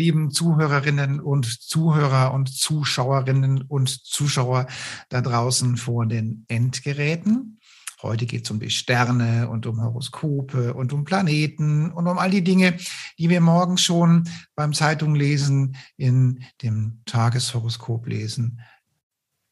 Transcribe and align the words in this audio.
Lieben 0.00 0.30
Zuhörerinnen 0.30 1.20
und 1.20 1.44
Zuhörer 1.44 2.32
und 2.32 2.48
Zuschauerinnen 2.48 3.60
und 3.60 3.90
Zuschauer 3.90 4.66
da 5.10 5.20
draußen 5.20 5.76
vor 5.76 6.06
den 6.06 6.46
Endgeräten. 6.48 7.60
Heute 8.00 8.24
geht 8.24 8.46
es 8.46 8.50
um 8.50 8.60
die 8.60 8.70
Sterne 8.70 9.50
und 9.50 9.66
um 9.66 9.82
Horoskope 9.82 10.72
und 10.72 10.94
um 10.94 11.04
Planeten 11.04 11.92
und 11.92 12.06
um 12.06 12.16
all 12.16 12.30
die 12.30 12.42
Dinge, 12.42 12.78
die 13.18 13.28
wir 13.28 13.42
morgen 13.42 13.76
schon 13.76 14.26
beim 14.54 14.72
Zeitunglesen 14.72 15.76
in 15.98 16.44
dem 16.62 17.02
Tageshoroskop 17.04 18.06
lesen. 18.06 18.60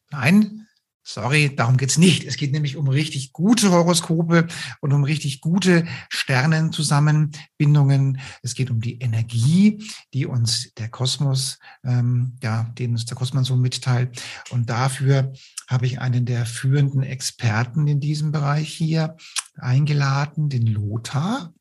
Nein, 0.09 0.65
Sorry, 1.11 1.55
darum 1.55 1.77
geht's 1.77 1.97
nicht. 1.97 2.23
Es 2.23 2.37
geht 2.37 2.51
nämlich 2.51 2.77
um 2.77 2.87
richtig 2.87 3.33
gute 3.33 3.71
Horoskope 3.71 4.45
und 4.79 4.93
um 4.93 5.03
richtig 5.03 5.41
gute 5.41 5.87
Sternenzusammenbindungen. 6.09 8.19
Es 8.43 8.53
geht 8.53 8.69
um 8.69 8.79
die 8.79 8.99
Energie, 8.99 9.83
die 10.13 10.27
uns 10.27 10.71
der 10.75 10.89
Kosmos, 10.89 11.57
ähm, 11.83 12.35
ja, 12.43 12.71
den 12.77 12.91
uns 12.91 13.05
der 13.05 13.17
Kosmos 13.17 13.47
so 13.47 13.55
mitteilt. 13.55 14.21
Und 14.51 14.69
dafür 14.69 15.33
habe 15.67 15.87
ich 15.87 15.99
einen 15.99 16.27
der 16.27 16.45
führenden 16.45 17.01
Experten 17.01 17.87
in 17.87 17.99
diesem 17.99 18.31
Bereich 18.31 18.71
hier 18.71 19.17
eingeladen, 19.57 20.49
den 20.49 20.67
Lothar 20.67 21.55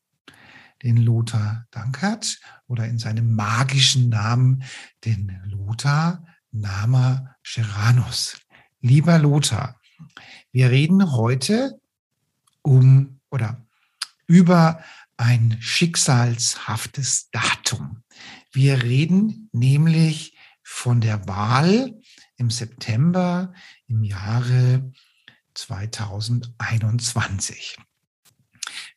den 0.83 0.99
Lothar 0.99 1.65
Dankert 1.71 2.39
oder 2.67 2.87
in 2.87 2.99
seinem 2.99 3.35
magischen 3.35 4.11
Namen 4.11 4.63
den 5.07 5.41
Lothar 5.47 6.23
Nama 6.53 7.35
Geranus. 7.43 8.37
Lieber 8.81 9.19
Lothar, 9.19 9.81
wir 10.53 10.71
reden 10.71 11.11
heute 11.13 11.81
um 12.63 13.19
oder 13.29 13.67
über 14.29 14.85
ein 15.17 15.57
schicksalshaftes 15.61 17.29
Datum. 17.33 18.05
Wir 18.53 18.85
reden 18.85 19.51
nämlich 19.53 20.39
von 20.63 21.01
der 21.01 21.27
Wahl 21.27 22.01
im 22.37 22.51
September 22.51 23.53
im 23.89 24.05
Jahre 24.05 24.93
2021. 25.55 27.79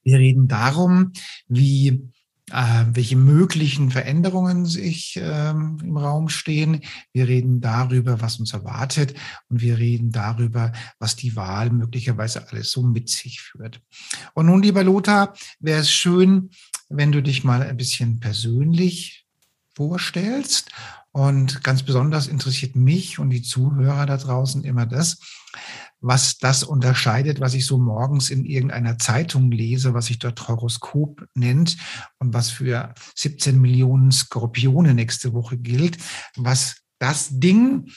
Wir 0.04 0.20
reden 0.20 0.48
darum, 0.48 1.12
wie 1.48 2.08
welche 2.52 3.16
möglichen 3.16 3.92
Veränderungen 3.92 4.66
sich 4.66 5.20
ähm, 5.22 5.78
im 5.82 5.98
Raum 5.98 6.30
stehen. 6.30 6.82
Wir 7.14 7.28
reden 7.28 7.62
darüber, 7.62 8.22
was 8.22 8.40
uns 8.40 8.54
erwartet 8.54 9.14
und 9.50 9.62
wir 9.62 9.78
reden 9.78 10.12
darüber, 10.12 10.72
was 11.00 11.16
die 11.16 11.36
Wahl 11.36 11.70
möglicherweise 11.70 12.48
alles 12.50 12.72
so 12.72 12.84
mit 12.84 13.10
sich 13.10 13.42
führt. 13.42 13.82
Und 14.34 14.48
nun, 14.48 14.62
lieber 14.62 14.84
Lothar, 14.84 15.34
wäre 15.60 15.82
es 15.82 15.92
schön, 15.92 16.52
wenn 16.90 17.12
du 17.12 17.22
dich 17.22 17.44
mal 17.44 17.62
ein 17.62 17.78
bisschen 17.78 18.20
persönlich 18.20 19.26
vorstellst. 19.76 20.72
Und 21.14 21.64
ganz 21.64 21.84
besonders 21.84 22.28
interessiert 22.28 22.76
mich 22.76 23.20
und 23.20 23.32
die 23.32 23.42
Zuhörer 23.42 24.06
da 24.06 24.18
draußen 24.18 24.64
immer 24.64 24.86
das, 24.86 25.20
was 26.02 26.38
das 26.40 26.64
unterscheidet, 26.64 27.40
was 27.40 27.54
ich 27.54 27.66
so 27.66 27.78
morgens 27.78 28.30
in 28.32 28.44
irgendeiner 28.44 28.98
Zeitung 28.98 29.52
lese, 29.52 29.94
was 29.94 30.08
sich 30.08 30.20
dort 30.20 30.48
Horoskop 30.48 31.26
nennt 31.36 31.78
und 32.20 32.34
was 32.34 32.50
für 32.50 32.94
17 33.16 33.62
Millionen 33.62 34.12
Skorpione 34.12 34.94
nächste 34.94 35.34
Woche 35.34 35.58
gilt, 35.58 35.98
was 36.36 36.78
das 37.00 37.30
Ding 37.32 37.88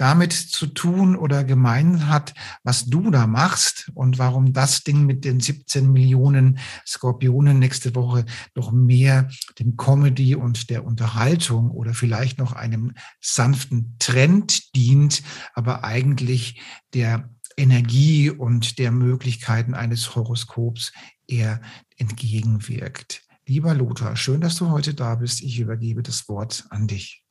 damit 0.00 0.32
zu 0.32 0.66
tun 0.66 1.14
oder 1.14 1.44
gemein 1.44 2.08
hat, 2.08 2.32
was 2.64 2.86
du 2.86 3.10
da 3.10 3.26
machst 3.26 3.90
und 3.94 4.18
warum 4.18 4.54
das 4.54 4.82
Ding 4.82 5.04
mit 5.04 5.26
den 5.26 5.40
17 5.40 5.92
Millionen 5.92 6.58
Skorpionen 6.86 7.58
nächste 7.58 7.94
Woche 7.94 8.24
noch 8.54 8.72
mehr 8.72 9.28
dem 9.58 9.76
Comedy 9.76 10.34
und 10.36 10.70
der 10.70 10.86
Unterhaltung 10.86 11.70
oder 11.70 11.92
vielleicht 11.92 12.38
noch 12.38 12.54
einem 12.54 12.94
sanften 13.20 13.96
Trend 13.98 14.74
dient, 14.74 15.22
aber 15.52 15.84
eigentlich 15.84 16.62
der 16.94 17.28
Energie 17.60 18.30
und 18.30 18.78
der 18.78 18.90
Möglichkeiten 18.90 19.74
eines 19.74 20.16
Horoskops 20.16 20.92
eher 21.28 21.60
entgegenwirkt. 21.98 23.22
Lieber 23.46 23.74
Lothar, 23.74 24.16
schön, 24.16 24.40
dass 24.40 24.56
du 24.56 24.70
heute 24.70 24.94
da 24.94 25.16
bist. 25.16 25.42
Ich 25.42 25.60
übergebe 25.60 26.02
das 26.02 26.28
Wort 26.28 26.64
an 26.70 26.86
dich. 26.86 27.22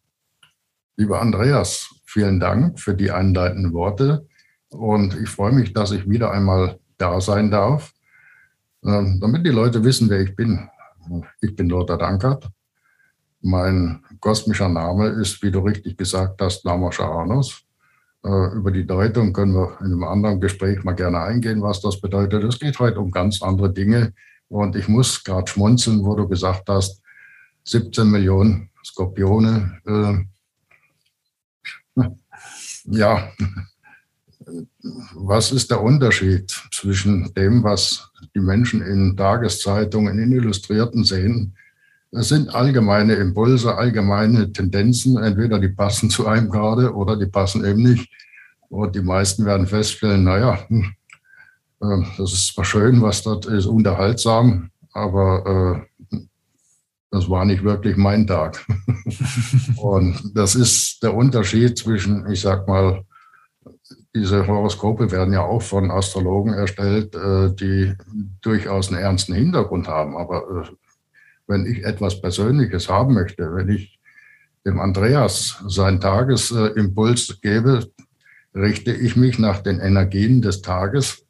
Lieber 0.97 1.21
Andreas, 1.21 1.89
vielen 2.05 2.39
Dank 2.39 2.79
für 2.79 2.93
die 2.93 3.09
einleitenden 3.09 3.73
Worte 3.73 4.27
und 4.69 5.15
ich 5.15 5.29
freue 5.29 5.53
mich, 5.53 5.73
dass 5.73 5.91
ich 5.91 6.07
wieder 6.07 6.31
einmal 6.31 6.79
da 6.97 7.21
sein 7.21 7.49
darf, 7.49 7.93
ähm, 8.83 9.19
damit 9.19 9.45
die 9.45 9.51
Leute 9.51 9.83
wissen, 9.83 10.09
wer 10.09 10.21
ich 10.21 10.35
bin. 10.35 10.69
Ich 11.41 11.55
bin 11.55 11.69
Lothar 11.69 11.97
Dankert. 11.97 12.49
Mein 13.41 14.03
kosmischer 14.19 14.69
Name 14.69 15.07
ist, 15.07 15.41
wie 15.41 15.49
du 15.49 15.59
richtig 15.59 15.97
gesagt 15.97 16.39
hast, 16.41 16.65
Nama 16.65 16.91
Sharanus. 16.91 17.61
Äh, 17.61 17.68
über 18.21 18.71
die 18.71 18.85
Deutung 18.85 19.31
können 19.31 19.53
wir 19.53 19.77
in 19.79 19.87
einem 19.87 20.03
anderen 20.03 20.41
Gespräch 20.41 20.83
mal 20.83 20.93
gerne 20.93 21.19
eingehen, 21.21 21.61
was 21.61 21.79
das 21.81 22.01
bedeutet. 22.01 22.43
Es 22.43 22.59
geht 22.59 22.77
heute 22.79 22.99
um 22.99 23.11
ganz 23.11 23.41
andere 23.41 23.71
Dinge. 23.71 24.13
Und 24.49 24.75
ich 24.75 24.87
muss 24.87 25.23
gerade 25.23 25.49
schmunzeln, 25.49 26.03
wo 26.03 26.15
du 26.15 26.27
gesagt 26.27 26.67
hast, 26.67 27.01
17 27.63 28.09
Millionen 28.09 28.69
Skorpione. 28.83 30.25
Äh, 31.95 32.01
ja, 32.85 33.31
was 35.13 35.51
ist 35.51 35.69
der 35.69 35.81
Unterschied 35.81 36.51
zwischen 36.71 37.33
dem, 37.35 37.63
was 37.63 38.11
die 38.35 38.39
Menschen 38.39 38.81
in 38.81 39.15
Tageszeitungen, 39.15 40.17
in 40.17 40.31
Illustrierten 40.31 41.03
sehen? 41.03 41.55
Es 42.11 42.29
sind 42.29 42.53
allgemeine 42.53 43.13
Impulse, 43.13 43.75
allgemeine 43.75 44.51
Tendenzen. 44.51 45.17
Entweder 45.17 45.59
die 45.59 45.69
passen 45.69 46.09
zu 46.09 46.27
einem 46.27 46.49
gerade 46.49 46.93
oder 46.93 47.15
die 47.15 47.27
passen 47.27 47.63
eben 47.65 47.83
nicht. 47.83 48.11
Und 48.69 48.95
die 48.95 49.01
meisten 49.01 49.45
werden 49.45 49.67
feststellen, 49.67 50.23
naja, 50.23 50.59
hm, 50.67 50.93
äh, 51.81 52.03
das 52.17 52.33
ist 52.33 52.53
zwar 52.53 52.65
schön, 52.65 53.01
was 53.01 53.23
dort 53.23 53.45
ist, 53.45 53.65
unterhaltsam, 53.65 54.69
aber 54.93 55.85
äh, 56.11 56.17
das 57.11 57.29
war 57.29 57.45
nicht 57.45 57.63
wirklich 57.63 57.97
mein 57.97 58.27
Tag. 58.27 58.63
und 59.77 60.31
das 60.35 60.55
ist 60.55 61.01
der 61.01 61.15
Unterschied 61.15 61.77
zwischen, 61.77 62.29
ich 62.29 62.41
sag 62.41 62.67
mal, 62.67 63.03
diese 64.15 64.45
Horoskope 64.47 65.11
werden 65.11 65.33
ja 65.33 65.41
auch 65.41 65.61
von 65.61 65.91
Astrologen 65.91 66.53
erstellt, 66.53 67.15
äh, 67.15 67.53
die 67.53 67.95
durchaus 68.41 68.89
einen 68.89 69.01
ernsten 69.01 69.33
Hintergrund 69.33 69.87
haben. 69.87 70.17
Aber 70.17 70.67
wenn 71.49 71.65
ich 71.65 71.83
etwas 71.83 72.21
Persönliches 72.21 72.87
haben 72.87 73.15
möchte, 73.15 73.53
wenn 73.53 73.69
ich 73.69 73.99
dem 74.65 74.79
Andreas 74.79 75.61
seinen 75.67 75.99
Tagesimpuls 75.99 77.41
gebe, 77.41 77.89
richte 78.55 78.93
ich 78.93 79.15
mich 79.15 79.39
nach 79.39 79.59
den 79.61 79.79
Energien 79.79 80.41
des 80.41 80.61
Tages, 80.61 81.25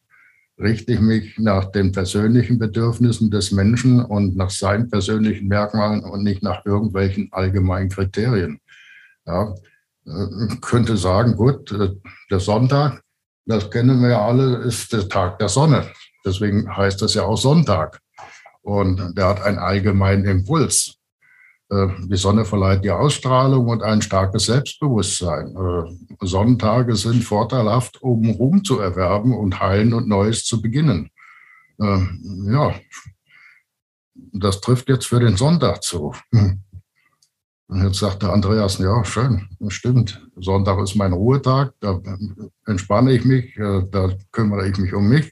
richte 0.59 0.93
ich 0.93 0.99
mich 0.99 1.39
nach 1.39 1.71
den 1.71 1.93
persönlichen 1.93 2.59
Bedürfnissen 2.59 3.31
des 3.31 3.51
Menschen 3.51 4.03
und 4.03 4.35
nach 4.35 4.49
seinen 4.49 4.89
persönlichen 4.89 5.47
Merkmalen 5.47 6.03
und 6.03 6.23
nicht 6.23 6.43
nach 6.43 6.65
irgendwelchen 6.65 7.29
allgemeinen 7.31 7.89
Kriterien. 7.89 8.59
Ja, 9.25 9.55
äh, 10.05 10.55
könnte 10.61 10.97
sagen, 10.97 11.35
gut, 11.37 11.71
äh, 11.71 11.91
der 12.29 12.39
Sonntag, 12.41 13.01
das 13.45 13.69
kennen 13.71 14.01
wir 14.01 14.09
ja 14.09 14.25
alle, 14.25 14.57
ist 14.57 14.91
der 14.91 15.07
Tag 15.07 15.39
der 15.39 15.49
Sonne. 15.49 15.85
Deswegen 16.25 16.75
heißt 16.75 17.01
das 17.01 17.13
ja 17.13 17.23
auch 17.23 17.37
Sonntag. 17.37 18.01
Und 18.69 19.17
der 19.17 19.27
hat 19.27 19.41
einen 19.41 19.57
allgemeinen 19.57 20.25
Impuls. 20.25 20.99
Äh, 21.71 21.87
die 22.03 22.17
Sonne 22.17 22.45
verleiht 22.45 22.83
die 22.83 22.91
Ausstrahlung 22.91 23.67
und 23.67 23.81
ein 23.81 24.01
starkes 24.01 24.45
Selbstbewusstsein. 24.45 25.55
Äh, 25.55 26.25
Sonnentage 26.25 26.95
sind 26.95 27.23
vorteilhaft, 27.23 28.01
um 28.03 28.29
Ruhm 28.29 28.63
zu 28.63 28.79
erwerben 28.79 29.35
und 29.35 29.59
heilen 29.59 29.93
und 29.93 30.07
Neues 30.07 30.45
zu 30.45 30.61
beginnen. 30.61 31.09
Äh, 31.79 31.99
ja, 32.51 32.75
das 34.33 34.61
trifft 34.61 34.87
jetzt 34.87 35.07
für 35.07 35.19
den 35.19 35.35
Sonntag 35.35 35.81
zu. 35.81 36.13
Und 36.31 37.83
jetzt 37.83 37.99
sagte 37.99 38.31
Andreas, 38.31 38.77
ja, 38.77 39.03
schön, 39.03 39.47
stimmt. 39.69 40.27
Sonntag 40.35 40.79
ist 40.79 40.95
mein 40.95 41.13
Ruhetag, 41.13 41.73
da 41.79 41.99
entspanne 42.65 43.13
ich 43.13 43.23
mich, 43.25 43.55
da 43.55 44.09
kümmere 44.31 44.67
ich 44.67 44.77
mich 44.77 44.93
um 44.93 45.07
mich. 45.07 45.31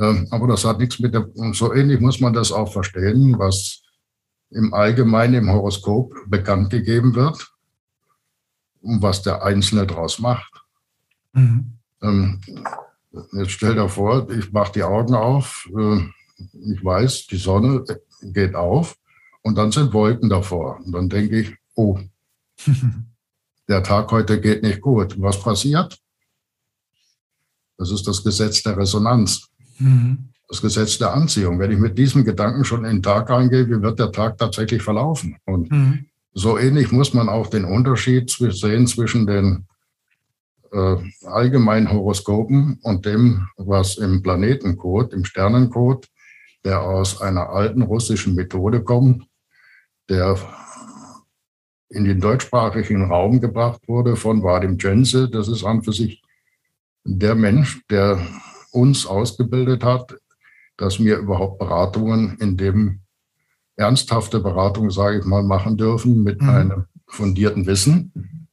Ähm, 0.00 0.26
aber 0.30 0.48
das 0.48 0.64
hat 0.64 0.78
nichts 0.78 0.98
mit 0.98 1.12
der, 1.12 1.28
so 1.52 1.74
ähnlich 1.74 2.00
muss 2.00 2.20
man 2.20 2.32
das 2.32 2.52
auch 2.52 2.72
verstehen, 2.72 3.38
was 3.38 3.82
im 4.48 4.72
Allgemeinen 4.72 5.34
im 5.34 5.50
Horoskop 5.50 6.14
bekannt 6.26 6.70
gegeben 6.70 7.14
wird 7.14 7.52
und 8.80 9.02
was 9.02 9.22
der 9.22 9.44
Einzelne 9.44 9.86
daraus 9.86 10.18
macht. 10.18 10.64
Mhm. 11.34 11.74
Ähm, 12.02 12.40
jetzt 13.32 13.52
stell 13.52 13.74
dir 13.74 13.88
vor, 13.90 14.30
ich 14.30 14.50
mache 14.52 14.72
die 14.72 14.82
Augen 14.82 15.14
auf, 15.14 15.68
äh, 15.76 16.00
ich 16.72 16.82
weiß, 16.82 17.26
die 17.26 17.36
Sonne 17.36 17.84
geht 18.22 18.54
auf 18.54 18.96
und 19.42 19.56
dann 19.56 19.70
sind 19.70 19.92
Wolken 19.92 20.30
davor. 20.30 20.80
Und 20.82 20.92
dann 20.92 21.10
denke 21.10 21.40
ich, 21.40 21.54
oh, 21.74 21.98
der 23.68 23.82
Tag 23.82 24.10
heute 24.10 24.40
geht 24.40 24.62
nicht 24.62 24.80
gut. 24.80 25.20
Was 25.20 25.42
passiert? 25.42 25.98
Das 27.76 27.90
ist 27.90 28.06
das 28.06 28.24
Gesetz 28.24 28.62
der 28.62 28.78
Resonanz. 28.78 29.49
Mhm. 29.80 30.30
Das 30.48 30.62
Gesetz 30.62 30.98
der 30.98 31.12
Anziehung. 31.12 31.58
Wenn 31.58 31.70
ich 31.70 31.78
mit 31.78 31.96
diesem 31.96 32.24
Gedanken 32.24 32.64
schon 32.64 32.84
in 32.84 32.96
den 32.96 33.02
Tag 33.02 33.30
reingehe, 33.30 33.68
wie 33.68 33.82
wird 33.82 33.98
der 33.98 34.12
Tag 34.12 34.38
tatsächlich 34.38 34.82
verlaufen? 34.82 35.36
Und 35.44 35.70
mhm. 35.70 36.06
so 36.32 36.58
ähnlich 36.58 36.90
muss 36.92 37.14
man 37.14 37.28
auch 37.28 37.48
den 37.48 37.64
Unterschied 37.64 38.30
sehen 38.30 38.86
zwischen 38.86 39.26
den 39.26 39.66
äh, 40.72 40.96
allgemeinen 41.24 41.90
Horoskopen 41.90 42.78
und 42.82 43.06
dem, 43.06 43.48
was 43.56 43.96
im 43.96 44.22
Planetencode, 44.22 45.12
im 45.12 45.24
Sternencode, 45.24 46.08
der 46.64 46.82
aus 46.82 47.20
einer 47.20 47.50
alten 47.50 47.82
russischen 47.82 48.34
Methode 48.34 48.82
kommt, 48.82 49.24
der 50.08 50.36
in 51.88 52.04
den 52.04 52.20
deutschsprachigen 52.20 53.10
Raum 53.10 53.40
gebracht 53.40 53.82
wurde 53.88 54.16
von 54.16 54.42
Vadim 54.42 54.78
Jense. 54.78 55.28
Das 55.28 55.48
ist 55.48 55.64
an 55.64 55.82
für 55.82 55.92
sich 55.92 56.22
der 57.04 57.34
Mensch, 57.34 57.82
der 57.88 58.20
uns 58.72 59.06
ausgebildet 59.06 59.84
hat, 59.84 60.16
dass 60.76 60.98
wir 60.98 61.18
überhaupt 61.18 61.58
Beratungen 61.58 62.38
in 62.38 62.56
dem 62.56 63.00
ernsthafte 63.76 64.40
Beratung, 64.40 64.90
sage 64.90 65.18
ich 65.18 65.24
mal, 65.24 65.42
machen 65.42 65.76
dürfen 65.76 66.22
mit 66.22 66.40
mhm. 66.40 66.48
einem 66.48 66.84
fundierten 67.06 67.66
Wissen. 67.66 68.48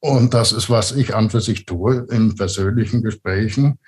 Und 0.00 0.34
das 0.34 0.52
ist, 0.52 0.70
was 0.70 0.92
ich 0.92 1.14
an 1.14 1.30
für 1.30 1.40
sich 1.40 1.66
tue 1.66 2.06
in 2.10 2.36
persönlichen 2.36 3.02
Gesprächen. 3.02 3.78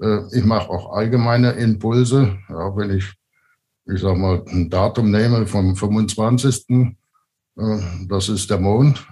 Äh, 0.00 0.20
ich 0.32 0.44
mache 0.44 0.70
auch 0.70 0.92
allgemeine 0.92 1.52
Impulse, 1.52 2.38
ja, 2.48 2.76
wenn 2.76 2.90
ich, 2.90 3.12
ich 3.86 4.00
sag 4.00 4.16
mal, 4.16 4.42
ein 4.48 4.70
Datum 4.70 5.10
nehme 5.10 5.46
vom 5.46 5.76
25. 5.76 6.64
Äh, 6.70 6.94
das 8.08 8.28
ist 8.28 8.48
der 8.48 8.58
Mond 8.58 9.06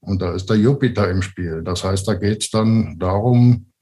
und 0.00 0.22
da 0.22 0.32
ist 0.32 0.48
der 0.48 0.56
Jupiter 0.56 1.10
im 1.10 1.20
Spiel. 1.20 1.62
Das 1.62 1.84
heißt, 1.84 2.08
da 2.08 2.14
geht 2.14 2.42
es 2.42 2.50
dann 2.50 2.98
darum, 2.98 3.72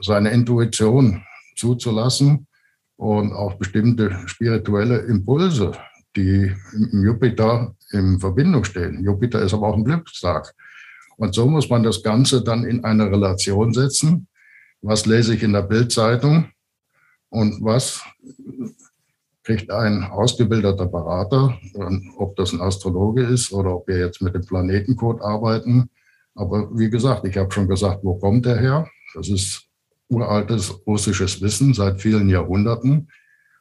seine 0.00 0.30
Intuition 0.30 1.22
zuzulassen 1.56 2.46
und 2.96 3.32
auch 3.32 3.54
bestimmte 3.54 4.16
spirituelle 4.26 4.98
Impulse, 4.98 5.72
die 6.16 6.52
im 6.72 7.04
Jupiter 7.04 7.74
in 7.92 8.18
Verbindung 8.18 8.64
stehen. 8.64 9.04
Jupiter 9.04 9.42
ist 9.42 9.54
aber 9.54 9.68
auch 9.68 9.76
ein 9.76 9.84
Glückstag. 9.84 10.54
Und 11.16 11.34
so 11.34 11.46
muss 11.46 11.68
man 11.68 11.82
das 11.82 12.02
Ganze 12.02 12.42
dann 12.42 12.64
in 12.64 12.84
eine 12.84 13.10
Relation 13.10 13.72
setzen. 13.72 14.28
Was 14.82 15.06
lese 15.06 15.34
ich 15.34 15.42
in 15.42 15.52
der 15.52 15.62
Bildzeitung 15.62 16.50
und 17.30 17.62
was 17.64 18.02
kriegt 19.46 19.70
ein 19.70 20.02
ausgebildeter 20.02 20.86
Berater, 20.86 21.56
ob 22.16 22.34
das 22.36 22.52
ein 22.52 22.60
Astrologe 22.60 23.22
ist 23.22 23.52
oder 23.52 23.76
ob 23.76 23.86
wir 23.86 23.98
jetzt 23.98 24.20
mit 24.20 24.34
dem 24.34 24.44
Planetencode 24.44 25.22
arbeiten. 25.22 25.88
Aber 26.34 26.68
wie 26.76 26.90
gesagt, 26.90 27.24
ich 27.26 27.36
habe 27.36 27.52
schon 27.52 27.68
gesagt, 27.68 28.00
wo 28.02 28.18
kommt 28.18 28.44
der 28.44 28.58
her? 28.58 28.88
Das 29.14 29.28
ist 29.28 29.65
uraltes 30.08 30.72
russisches 30.86 31.40
Wissen 31.40 31.74
seit 31.74 32.00
vielen 32.00 32.28
Jahrhunderten 32.28 33.08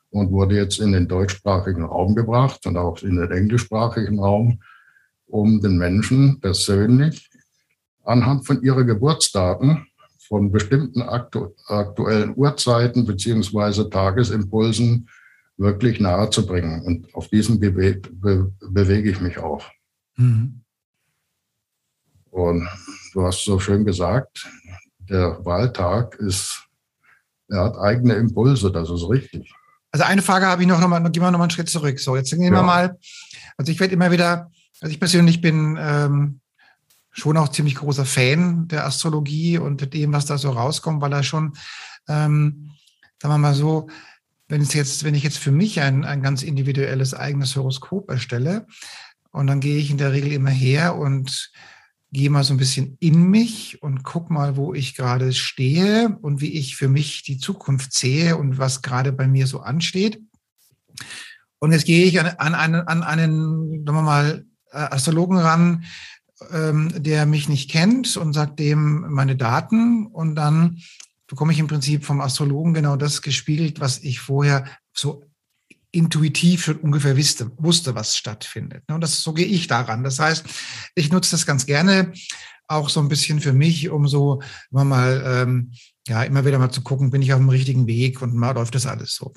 und 0.09 0.31
wurde 0.31 0.55
jetzt 0.55 0.79
in 0.79 0.91
den 0.91 1.07
deutschsprachigen 1.07 1.83
Raum 1.83 2.15
gebracht 2.15 2.65
und 2.65 2.77
auch 2.77 3.01
in 3.03 3.17
den 3.17 3.31
englischsprachigen 3.31 4.19
Raum, 4.19 4.61
um 5.27 5.59
den 5.61 5.77
Menschen 5.77 6.39
persönlich 6.39 7.29
anhand 8.03 8.45
von 8.45 8.61
ihrer 8.61 8.83
Geburtsdaten 8.83 9.87
von 10.27 10.51
bestimmten 10.51 11.01
aktu 11.01 11.49
aktuellen 11.67 12.33
Uhrzeiten 12.35 13.05
beziehungsweise 13.05 13.89
Tagesimpulsen 13.89 15.07
wirklich 15.57 15.99
nahe 15.99 16.29
zu 16.29 16.45
bringen. 16.45 16.81
Und 16.81 17.13
auf 17.13 17.27
diesem 17.29 17.59
Gebiet 17.59 18.09
be 18.21 18.51
bewege 18.71 19.11
ich 19.11 19.21
mich 19.21 19.37
auch. 19.37 19.65
Mhm. 20.15 20.61
Und 22.31 22.67
du 23.13 23.23
hast 23.23 23.45
so 23.45 23.59
schön 23.59 23.85
gesagt, 23.85 24.49
der 25.09 25.43
Wahltag 25.45 26.15
ist, 26.15 26.63
er 27.49 27.65
hat 27.65 27.77
eigene 27.77 28.13
Impulse, 28.15 28.71
das 28.71 28.89
ist 28.89 29.07
richtig. 29.09 29.53
Also 29.91 30.05
eine 30.05 30.21
Frage 30.21 30.47
habe 30.47 30.61
ich 30.61 30.67
noch, 30.67 30.79
noch 30.79 30.87
mal, 30.87 30.99
gehen 31.09 31.21
wir 31.21 31.31
noch 31.31 31.37
mal 31.37 31.45
einen 31.45 31.51
Schritt 31.51 31.69
zurück. 31.69 31.99
So, 31.99 32.15
jetzt 32.15 32.31
gehen 32.31 32.53
wir 32.53 32.63
mal, 32.63 32.97
also 33.57 33.71
ich 33.71 33.79
werde 33.79 33.93
immer 33.93 34.11
wieder, 34.11 34.51
also 34.81 34.91
ich 34.91 34.99
persönlich 34.99 35.41
bin 35.41 35.77
ähm, 35.79 36.41
schon 37.11 37.37
auch 37.37 37.49
ziemlich 37.49 37.75
großer 37.75 38.05
Fan 38.05 38.67
der 38.67 38.85
Astrologie 38.85 39.57
und 39.57 39.93
dem, 39.93 40.11
was 40.11 40.25
da 40.25 40.37
so 40.37 40.49
rauskommt, 40.49 41.01
weil 41.01 41.13
er 41.13 41.23
schon, 41.23 41.53
ähm, 42.09 42.71
sagen 43.21 43.33
wir 43.33 43.37
mal 43.37 43.53
so, 43.53 43.87
wenn 44.47 44.61
es 44.61 44.73
jetzt, 44.73 45.03
wenn 45.05 45.15
ich 45.15 45.23
jetzt 45.23 45.37
für 45.37 45.51
mich 45.51 45.79
ein, 45.79 46.03
ein 46.03 46.21
ganz 46.21 46.43
individuelles 46.43 47.13
eigenes 47.13 47.55
Horoskop 47.55 48.09
erstelle, 48.09 48.67
und 49.35 49.47
dann 49.47 49.59
gehe 49.59 49.77
ich 49.77 49.91
in 49.91 49.97
der 49.97 50.13
Regel 50.13 50.31
immer 50.31 50.49
her 50.49 50.95
und 50.95 51.51
gehe 52.11 52.29
mal 52.29 52.43
so 52.43 52.53
ein 52.53 52.57
bisschen 52.57 52.97
in 52.99 53.29
mich 53.29 53.81
und 53.81 54.03
guck 54.03 54.29
mal, 54.29 54.55
wo 54.55 54.73
ich 54.73 54.95
gerade 54.95 55.33
stehe 55.33 56.17
und 56.21 56.41
wie 56.41 56.53
ich 56.53 56.75
für 56.75 56.87
mich 56.87 57.23
die 57.23 57.37
Zukunft 57.37 57.93
sehe 57.93 58.37
und 58.37 58.57
was 58.57 58.81
gerade 58.81 59.11
bei 59.11 59.27
mir 59.27 59.47
so 59.47 59.59
ansteht. 59.59 60.21
Und 61.59 61.71
jetzt 61.71 61.85
gehe 61.85 62.05
ich 62.05 62.19
an, 62.19 62.27
an 62.27 62.55
einen, 62.55 62.81
an 62.87 63.03
einen, 63.03 63.85
sagen 63.85 63.97
wir 63.97 64.01
mal, 64.01 64.45
äh, 64.71 64.77
Astrologen 64.77 65.37
ran, 65.37 65.85
ähm, 66.51 66.91
der 66.95 67.25
mich 67.25 67.49
nicht 67.49 67.69
kennt 67.71 68.17
und 68.17 68.33
sagt 68.33 68.59
dem 68.59 69.05
meine 69.09 69.35
Daten 69.35 70.05
und 70.07 70.35
dann 70.35 70.79
bekomme 71.27 71.53
ich 71.53 71.59
im 71.59 71.67
Prinzip 71.67 72.05
vom 72.05 72.21
Astrologen 72.21 72.73
genau 72.73 72.97
das 72.97 73.21
gespiegelt, 73.21 73.79
was 73.79 73.99
ich 73.99 74.19
vorher 74.19 74.65
so 74.93 75.23
intuitiv 75.95 76.65
schon 76.65 76.77
ungefähr 76.77 77.17
wusste, 77.17 77.51
wusste 77.57 77.95
was 77.95 78.15
stattfindet. 78.17 78.83
Und 78.87 79.01
das, 79.01 79.21
so 79.21 79.33
gehe 79.33 79.45
ich 79.45 79.67
daran. 79.67 80.03
Das 80.03 80.19
heißt, 80.19 80.45
ich 80.95 81.11
nutze 81.11 81.31
das 81.31 81.45
ganz 81.45 81.65
gerne 81.65 82.13
auch 82.67 82.89
so 82.89 82.99
ein 82.99 83.09
bisschen 83.09 83.41
für 83.41 83.53
mich, 83.53 83.89
um 83.89 84.07
so 84.07 84.41
immer 84.71 84.85
mal, 84.85 85.23
ähm, 85.25 85.71
ja, 86.07 86.23
immer 86.23 86.45
wieder 86.45 86.59
mal 86.59 86.71
zu 86.71 86.81
gucken, 86.81 87.11
bin 87.11 87.21
ich 87.21 87.33
auf 87.33 87.39
dem 87.39 87.49
richtigen 87.49 87.87
Weg 87.87 88.21
und 88.21 88.35
mal 88.35 88.51
läuft 88.51 88.75
das 88.75 88.87
alles 88.87 89.15
so. 89.15 89.33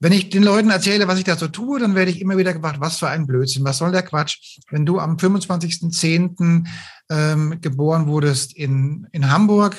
Wenn 0.00 0.12
ich 0.12 0.30
den 0.30 0.42
Leuten 0.42 0.70
erzähle, 0.70 1.06
was 1.06 1.18
ich 1.18 1.24
da 1.24 1.36
so 1.36 1.46
tue, 1.46 1.78
dann 1.78 1.94
werde 1.94 2.10
ich 2.10 2.20
immer 2.20 2.36
wieder 2.36 2.52
gefragt, 2.52 2.80
was 2.80 2.98
für 2.98 3.08
ein 3.08 3.28
Blödsinn, 3.28 3.64
was 3.64 3.78
soll 3.78 3.92
der 3.92 4.02
Quatsch? 4.02 4.58
Wenn 4.70 4.84
du 4.84 4.98
am 4.98 5.16
25.10. 5.16 6.66
Ähm, 7.08 7.60
geboren 7.60 8.06
wurdest 8.06 8.56
in, 8.56 9.06
in 9.12 9.30
Hamburg, 9.30 9.76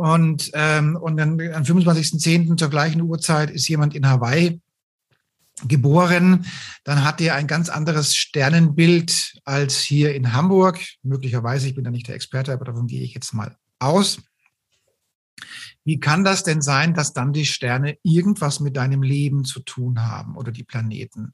und, 0.00 0.50
ähm, 0.54 0.96
und 0.96 1.18
dann 1.18 1.32
am 1.52 1.62
25.10. 1.62 2.56
zur 2.56 2.70
gleichen 2.70 3.02
Uhrzeit 3.02 3.50
ist 3.50 3.68
jemand 3.68 3.94
in 3.94 4.08
Hawaii 4.08 4.62
geboren, 5.68 6.46
dann 6.84 7.04
hat 7.04 7.20
er 7.20 7.34
ein 7.34 7.46
ganz 7.46 7.68
anderes 7.68 8.16
Sternenbild 8.16 9.38
als 9.44 9.78
hier 9.80 10.14
in 10.14 10.32
Hamburg. 10.32 10.80
Möglicherweise, 11.02 11.68
ich 11.68 11.74
bin 11.74 11.84
da 11.84 11.90
nicht 11.90 12.08
der 12.08 12.14
Experte, 12.14 12.50
aber 12.54 12.64
davon 12.64 12.86
gehe 12.86 13.02
ich 13.02 13.12
jetzt 13.12 13.34
mal 13.34 13.54
aus. 13.78 14.22
Wie 15.84 15.98
kann 15.98 16.24
das 16.24 16.44
denn 16.44 16.60
sein, 16.60 16.94
dass 16.94 17.12
dann 17.12 17.32
die 17.32 17.46
Sterne 17.46 17.96
irgendwas 18.02 18.60
mit 18.60 18.76
deinem 18.76 19.02
Leben 19.02 19.44
zu 19.44 19.60
tun 19.60 20.02
haben 20.02 20.36
oder 20.36 20.52
die 20.52 20.64
Planeten? 20.64 21.32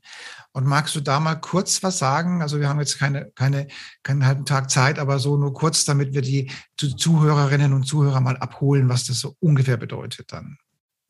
Und 0.53 0.67
magst 0.67 0.95
du 0.95 1.01
da 1.01 1.19
mal 1.19 1.35
kurz 1.35 1.83
was 1.83 1.99
sagen? 1.99 2.43
Also 2.43 2.61
wir 2.61 2.69
haben 2.69 2.79
jetzt 2.79 2.99
keine, 2.99 3.31
keine, 3.35 3.67
keinen 4.03 4.25
halben 4.25 4.45
Tag 4.45 4.71
Zeit, 4.71 4.99
aber 4.99 5.19
so 5.19 5.37
nur 5.37 5.53
kurz, 5.53 5.85
damit 5.85 6.15
wir 6.15 6.23
die 6.23 6.51
Zuhörerinnen 6.77 7.73
und 7.73 7.85
Zuhörer 7.85 8.21
mal 8.21 8.37
abholen, 8.37 8.89
was 8.89 9.07
das 9.07 9.19
so 9.19 9.35
ungefähr 9.41 9.77
bedeutet 9.77 10.33
dann. 10.33 10.59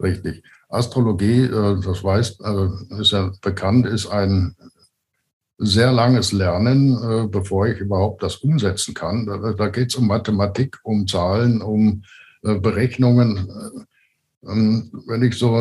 Richtig. 0.03 0.43
Astrologie, 0.69 1.45
äh, 1.45 1.81
das 1.83 2.03
weiß, 2.03 2.39
äh, 2.41 3.01
ist 3.01 3.13
ja 3.13 3.33
bekannt, 3.41 3.87
ist 3.87 4.07
ein 4.07 4.57
sehr 5.59 5.93
langes 5.93 6.33
Lernen, 6.33 6.97
äh, 7.03 7.29
bevor 7.29 7.67
ich 7.67 7.79
überhaupt 7.79 8.23
das 8.23 8.37
umsetzen 8.37 8.95
kann. 8.95 9.27
Da 9.57 9.69
geht 9.69 9.89
es 9.89 9.95
um 9.95 10.07
Mathematik, 10.07 10.79
um 10.83 11.07
Zahlen, 11.07 11.63
um 11.63 12.03
Berechnungen. 12.55 13.49
Äh, 13.49 14.51
ähm, 14.51 14.91
wenn 15.07 15.23
ich 15.23 15.35
so 15.37 15.61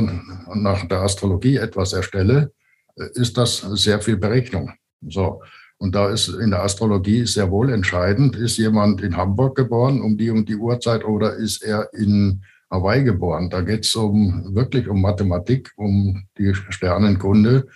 nach 0.53 0.87
der 0.87 1.01
Astrologie 1.01 1.57
etwas 1.57 1.93
erstelle, 1.93 2.51
äh, 2.95 3.07
ist 3.13 3.37
das 3.37 3.61
sehr 3.61 3.99
viel 3.99 4.17
Berechnung. 4.17 4.71
So. 5.01 5.41
Und 5.77 5.95
da 5.95 6.09
ist 6.09 6.29
in 6.29 6.51
der 6.51 6.63
Astrologie 6.63 7.25
sehr 7.25 7.51
wohl 7.51 7.71
entscheidend, 7.71 8.35
ist 8.35 8.57
jemand 8.57 9.01
in 9.01 9.17
Hamburg 9.17 9.55
geboren 9.57 10.01
um 10.01 10.17
die 10.17 10.29
und 10.29 10.47
die 10.47 10.55
Uhrzeit 10.55 11.03
oder 11.03 11.35
ist 11.35 11.63
er 11.63 11.93
in 11.93 12.43
Hawaii 12.71 13.03
geboren? 13.03 13.49
Da 13.49 13.61
geht 13.61 13.83
es 13.83 13.95
um, 13.95 14.55
wirklich 14.55 14.87
um 14.87 15.01
Mathematik, 15.01 15.73
um 15.75 16.23
die 16.37 16.55
Sternenkunde. 16.55 17.67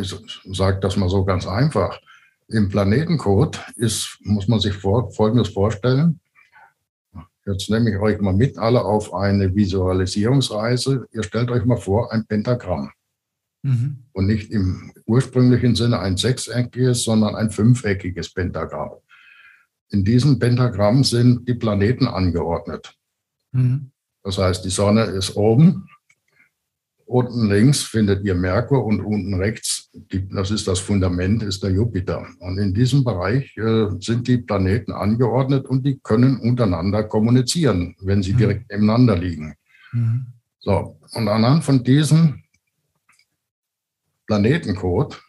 Ich 0.00 0.14
sage 0.52 0.80
das 0.80 0.96
mal 0.96 1.08
so 1.08 1.24
ganz 1.24 1.46
einfach. 1.46 2.00
Im 2.48 2.68
Planetencode 2.68 3.60
ist, 3.76 4.18
muss 4.22 4.48
man 4.48 4.58
sich 4.58 4.74
Folgendes 4.74 5.50
vorstellen. 5.50 6.18
Jetzt 7.50 7.70
nehme 7.70 7.90
ich 7.90 7.98
euch 7.98 8.20
mal 8.20 8.32
mit 8.32 8.58
alle 8.58 8.84
auf 8.84 9.12
eine 9.14 9.54
Visualisierungsreise. 9.54 11.06
Ihr 11.12 11.22
stellt 11.22 11.50
euch 11.50 11.64
mal 11.64 11.76
vor, 11.76 12.12
ein 12.12 12.26
Pentagramm. 12.26 12.90
Mhm. 13.62 14.04
Und 14.12 14.26
nicht 14.26 14.50
im 14.50 14.92
ursprünglichen 15.06 15.74
Sinne 15.74 15.98
ein 15.98 16.16
sechseckiges, 16.16 17.04
sondern 17.04 17.34
ein 17.34 17.50
fünfeckiges 17.50 18.32
Pentagramm. 18.32 18.92
In 19.90 20.04
diesem 20.04 20.38
Pentagramm 20.38 21.04
sind 21.04 21.48
die 21.48 21.54
Planeten 21.54 22.06
angeordnet. 22.06 22.94
Mhm. 23.52 23.90
Das 24.22 24.38
heißt, 24.38 24.64
die 24.64 24.70
Sonne 24.70 25.04
ist 25.04 25.36
oben, 25.36 25.88
unten 27.10 27.48
links 27.48 27.82
findet 27.82 28.24
ihr 28.24 28.36
Merkur 28.36 28.84
und 28.84 29.00
unten 29.00 29.34
rechts, 29.34 29.90
die, 29.92 30.28
das 30.28 30.52
ist 30.52 30.68
das 30.68 30.78
Fundament, 30.78 31.42
ist 31.42 31.62
der 31.62 31.70
Jupiter. 31.70 32.24
Und 32.38 32.58
in 32.58 32.72
diesem 32.72 33.02
Bereich 33.02 33.56
äh, 33.56 33.88
sind 33.98 34.28
die 34.28 34.38
Planeten 34.38 34.92
angeordnet 34.92 35.66
und 35.66 35.84
die 35.84 35.98
können 35.98 36.38
untereinander 36.38 37.02
kommunizieren, 37.02 37.96
wenn 38.00 38.22
sie 38.22 38.34
mhm. 38.34 38.38
direkt 38.38 38.70
nebeneinander 38.70 39.16
liegen. 39.16 39.56
Mhm. 39.92 40.26
So, 40.60 41.00
und 41.14 41.28
anhand 41.28 41.64
von 41.64 41.82
diesem 41.82 42.44
Planetencode 44.26 45.20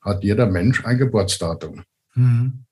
hat 0.00 0.24
jeder 0.24 0.46
Mensch 0.46 0.86
ein 0.86 0.96
Geburtsdatum. 0.96 1.82
Mhm. 2.14 2.64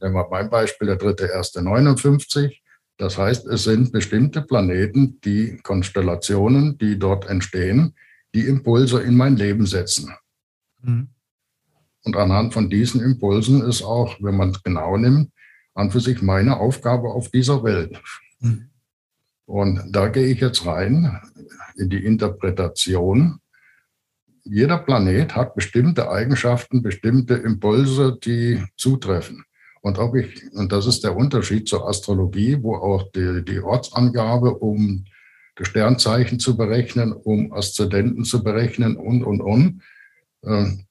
Nehmen 0.00 0.14
wir 0.14 0.28
mein 0.30 0.48
Beispiel, 0.48 0.86
der 0.86 0.98
3.1.59. 0.98 2.63
Das 2.96 3.18
heißt, 3.18 3.46
es 3.46 3.64
sind 3.64 3.92
bestimmte 3.92 4.42
Planeten, 4.42 5.20
die 5.24 5.58
Konstellationen, 5.62 6.78
die 6.78 6.98
dort 6.98 7.28
entstehen, 7.28 7.94
die 8.34 8.46
Impulse 8.46 9.00
in 9.02 9.16
mein 9.16 9.36
Leben 9.36 9.66
setzen. 9.66 10.14
Mhm. 10.80 11.08
Und 12.04 12.16
anhand 12.16 12.52
von 12.52 12.70
diesen 12.70 13.00
Impulsen 13.00 13.62
ist 13.62 13.82
auch, 13.82 14.16
wenn 14.20 14.36
man 14.36 14.50
es 14.50 14.62
genau 14.62 14.96
nimmt, 14.96 15.30
an 15.74 15.90
für 15.90 16.00
sich 16.00 16.22
meine 16.22 16.58
Aufgabe 16.58 17.08
auf 17.08 17.30
dieser 17.30 17.64
Welt. 17.64 18.00
Mhm. 18.40 18.70
Und 19.46 19.82
da 19.90 20.08
gehe 20.08 20.26
ich 20.26 20.40
jetzt 20.40 20.64
rein 20.64 21.20
in 21.76 21.90
die 21.90 22.04
Interpretation. 22.04 23.40
Jeder 24.44 24.78
Planet 24.78 25.34
hat 25.34 25.54
bestimmte 25.54 26.10
Eigenschaften, 26.10 26.82
bestimmte 26.82 27.34
Impulse, 27.34 28.18
die 28.22 28.62
zutreffen. 28.76 29.44
Und 29.84 29.98
ob 29.98 30.16
ich, 30.16 30.50
und 30.54 30.72
das 30.72 30.86
ist 30.86 31.04
der 31.04 31.14
Unterschied 31.14 31.68
zur 31.68 31.86
Astrologie, 31.86 32.56
wo 32.62 32.74
auch 32.76 33.12
die, 33.12 33.44
die 33.44 33.60
Ortsangabe, 33.60 34.54
um 34.54 35.04
das 35.56 35.68
Sternzeichen 35.68 36.40
zu 36.40 36.56
berechnen, 36.56 37.12
um 37.12 37.52
Aszendenten 37.52 38.24
zu 38.24 38.42
berechnen 38.42 38.96
und, 38.96 39.22
und, 39.22 39.42
und. 39.42 39.82
Ähm, 40.42 40.86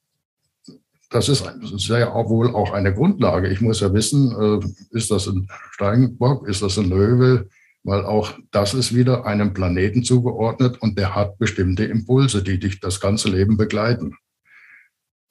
das 1.10 1.28
ist 1.28 1.44
sehr 1.76 2.14
wohl 2.14 2.54
auch 2.54 2.72
eine 2.72 2.94
Grundlage. 2.94 3.48
Ich 3.48 3.60
muss 3.60 3.80
ja 3.80 3.92
wissen, 3.92 4.30
äh, 4.30 4.96
ist 4.96 5.10
das 5.10 5.26
ein 5.26 5.48
Steinbock, 5.72 6.46
ist 6.46 6.62
das 6.62 6.78
ein 6.78 6.88
Löwe, 6.88 7.48
weil 7.82 8.04
auch 8.04 8.38
das 8.52 8.74
ist 8.74 8.94
wieder 8.94 9.26
einem 9.26 9.54
Planeten 9.54 10.04
zugeordnet 10.04 10.80
und 10.80 10.96
der 10.96 11.16
hat 11.16 11.36
bestimmte 11.38 11.84
Impulse, 11.84 12.44
die 12.44 12.60
dich 12.60 12.78
das 12.78 13.00
ganze 13.00 13.28
Leben 13.28 13.56
begleiten. 13.56 14.14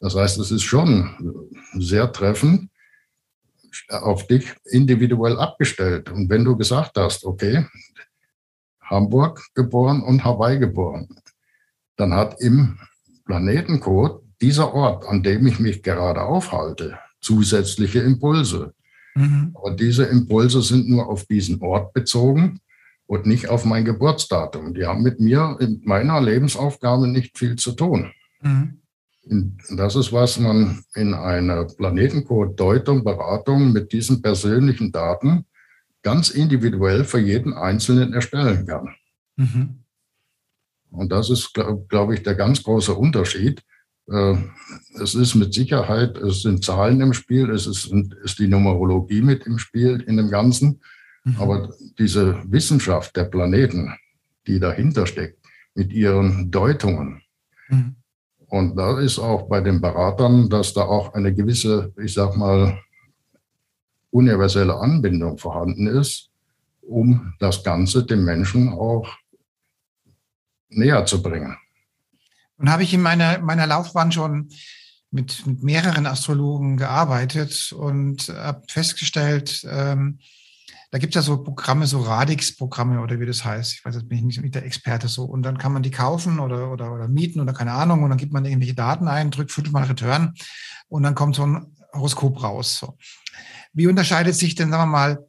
Das 0.02 0.16
heißt, 0.16 0.38
es 0.40 0.52
ist 0.52 0.64
schon 0.64 1.48
sehr 1.76 2.12
treffend, 2.12 2.70
auf 3.90 4.28
dich 4.28 4.54
individuell 4.66 5.38
abgestellt. 5.38 6.10
Und 6.10 6.30
wenn 6.30 6.44
du 6.46 6.56
gesagt 6.56 6.98
hast, 6.98 7.26
okay, 7.26 7.66
Hamburg 8.82 9.46
geboren 9.54 10.02
und 10.02 10.24
Hawaii 10.24 10.60
geboren, 10.60 11.08
dann 11.96 12.14
hat 12.14 12.42
im 12.42 12.80
Planetencode 13.26 14.22
dieser 14.42 14.74
Ort, 14.74 15.06
an 15.06 15.24
dem 15.24 15.48
ich 15.48 15.60
mich 15.60 15.84
gerade 15.84 16.22
aufhalte, 16.22 17.00
zusätzliche 17.22 18.00
Impulse. 18.00 18.74
Mhm. 19.16 19.56
Aber 19.56 19.72
diese 19.72 20.06
Impulse 20.06 20.62
sind 20.62 20.90
nur 20.90 21.08
auf 21.08 21.26
diesen 21.26 21.62
Ort 21.62 21.94
bezogen 21.94 22.60
und 23.06 23.26
nicht 23.26 23.50
auf 23.50 23.66
mein 23.66 23.86
Geburtsdatum. 23.86 24.74
Die 24.74 24.86
haben 24.86 25.04
mit 25.04 25.20
mir 25.20 25.58
in 25.60 25.82
meiner 25.86 26.20
Lebensaufgabe 26.20 27.08
nicht 27.08 27.38
viel 27.38 27.56
zu 27.56 27.74
tun. 27.74 28.12
Mhm. 28.42 28.83
Das 29.26 29.96
ist, 29.96 30.12
was 30.12 30.38
man 30.38 30.84
in 30.96 31.14
einer 31.14 31.66
Planetencode-Deutung, 31.66 33.04
Beratung 33.04 33.72
mit 33.72 33.94
diesen 33.94 34.22
persönlichen 34.22 34.92
Daten 34.92 35.46
ganz 36.02 36.30
individuell 36.30 37.06
für 37.06 37.20
jeden 37.20 37.54
Einzelnen 37.54 38.14
erstellen 38.14 38.68
kann. 38.68 38.96
Mhm. 39.38 39.84
Und 40.92 41.12
das 41.12 41.30
ist, 41.30 41.54
glaube 41.54 41.86
glaub 41.88 42.12
ich, 42.12 42.22
der 42.22 42.36
ganz 42.36 42.62
große 42.62 42.94
Unterschied. 42.94 43.64
Äh, 44.10 44.36
es 45.02 45.16
ist 45.16 45.36
mit 45.36 45.54
Sicherheit, 45.54 46.18
es 46.18 46.42
sind 46.42 46.64
Zahlen 46.64 47.00
im 47.00 47.14
Spiel, 47.14 47.50
es 47.50 47.66
ist, 47.66 47.92
ist 48.24 48.40
die 48.40 48.48
Numerologie 48.48 49.22
mit 49.22 49.46
im 49.48 49.58
Spiel 49.58 50.02
in 50.02 50.18
dem 50.18 50.30
Ganzen. 50.30 50.82
Mhm. 51.24 51.38
Aber 51.40 51.74
diese 51.98 52.44
Wissenschaft 52.46 53.16
der 53.16 53.24
Planeten, 53.24 53.96
die 54.46 54.60
dahinter 54.60 55.08
steckt, 55.08 55.40
mit 55.74 55.94
ihren 55.94 56.52
Deutungen, 56.52 57.22
mhm. 57.70 57.96
Und 58.54 58.76
da 58.76 59.00
ist 59.00 59.18
auch 59.18 59.50
bei 59.50 59.62
den 59.62 59.82
Beratern, 59.82 60.48
dass 60.48 60.76
da 60.76 60.84
auch 60.84 61.16
eine 61.16 61.34
gewisse, 61.34 61.92
ich 61.98 62.14
sag 62.14 62.38
mal, 62.38 62.80
universelle 64.12 64.76
Anbindung 64.76 65.40
vorhanden 65.40 65.88
ist, 65.88 66.30
um 66.84 67.34
das 67.40 67.64
Ganze 67.64 68.06
dem 68.06 68.24
Menschen 68.24 68.70
auch 68.70 69.10
näher 70.70 71.04
zu 71.08 71.24
bringen. 71.24 71.58
Und 72.60 72.70
habe 72.70 72.84
ich 72.84 72.94
in 72.94 73.02
meiner, 73.02 73.40
meiner 73.40 73.66
Laufbahn 73.66 74.12
schon 74.12 74.50
mit, 75.10 75.48
mit 75.48 75.64
mehreren 75.64 76.06
Astrologen 76.06 76.78
gearbeitet 76.78 77.74
und 77.76 78.30
habe 78.30 78.62
festgestellt, 78.68 79.66
ähm, 79.68 80.20
da 80.94 81.00
gibt 81.00 81.16
es 81.16 81.16
ja 81.16 81.22
so 81.24 81.42
Programme, 81.42 81.88
so 81.88 82.02
Radix-Programme 82.02 83.02
oder 83.02 83.20
wie 83.20 83.26
das 83.26 83.44
heißt. 83.44 83.74
Ich 83.74 83.84
weiß, 83.84 83.96
jetzt 83.96 84.08
bin 84.08 84.30
ich 84.30 84.40
nicht, 84.40 84.54
der 84.54 84.64
Experte 84.64 85.08
so. 85.08 85.24
Und 85.24 85.42
dann 85.42 85.58
kann 85.58 85.74
man 85.74 85.82
die 85.82 85.90
kaufen 85.90 86.38
oder, 86.38 86.72
oder, 86.72 86.94
oder 86.94 87.08
mieten 87.08 87.40
oder 87.40 87.52
keine 87.52 87.72
Ahnung. 87.72 88.04
Und 88.04 88.12
dann 88.12 88.20
gibt 88.20 88.32
man 88.32 88.46
irgendwelche 88.46 88.76
Daten 88.76 89.08
ein, 89.08 89.32
drückt 89.32 89.52
fünfmal 89.52 89.86
Return 89.86 90.36
und 90.90 91.02
dann 91.02 91.16
kommt 91.16 91.36
so 91.36 91.48
ein 91.48 91.76
Horoskop 91.94 92.44
raus. 92.44 92.78
So. 92.78 92.96
Wie 93.74 93.88
unterscheidet 93.88 94.36
sich 94.36 94.54
denn, 94.54 94.70
sagen 94.70 94.84
wir 94.84 94.86
mal, 94.86 95.26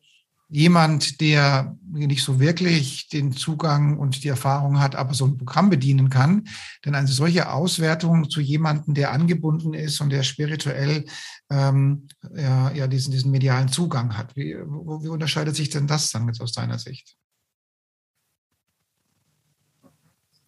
jemand, 0.48 1.20
der 1.20 1.76
nicht 1.90 2.22
so 2.22 2.38
wirklich 2.38 3.08
den 3.08 3.32
Zugang 3.32 3.98
und 3.98 4.24
die 4.24 4.28
Erfahrung 4.28 4.80
hat, 4.80 4.94
aber 4.94 5.14
so 5.14 5.26
ein 5.26 5.38
Programm 5.38 5.70
bedienen 5.70 6.10
kann. 6.10 6.44
Denn 6.84 6.94
eine 6.94 7.08
solche 7.08 7.50
Auswertung 7.50 8.28
zu 8.28 8.40
jemandem, 8.40 8.94
der 8.94 9.12
angebunden 9.12 9.74
ist 9.74 10.00
und 10.00 10.10
der 10.10 10.22
spirituell 10.22 11.04
ähm, 11.50 12.08
ja, 12.34 12.70
ja 12.72 12.86
diesen, 12.86 13.12
diesen 13.12 13.30
medialen 13.30 13.68
Zugang 13.68 14.16
hat. 14.16 14.36
Wie, 14.36 14.54
wie 14.54 15.08
unterscheidet 15.08 15.56
sich 15.56 15.70
denn 15.70 15.86
das 15.86 16.10
dann 16.10 16.26
jetzt 16.26 16.40
aus 16.40 16.52
deiner 16.52 16.78
Sicht? 16.78 17.16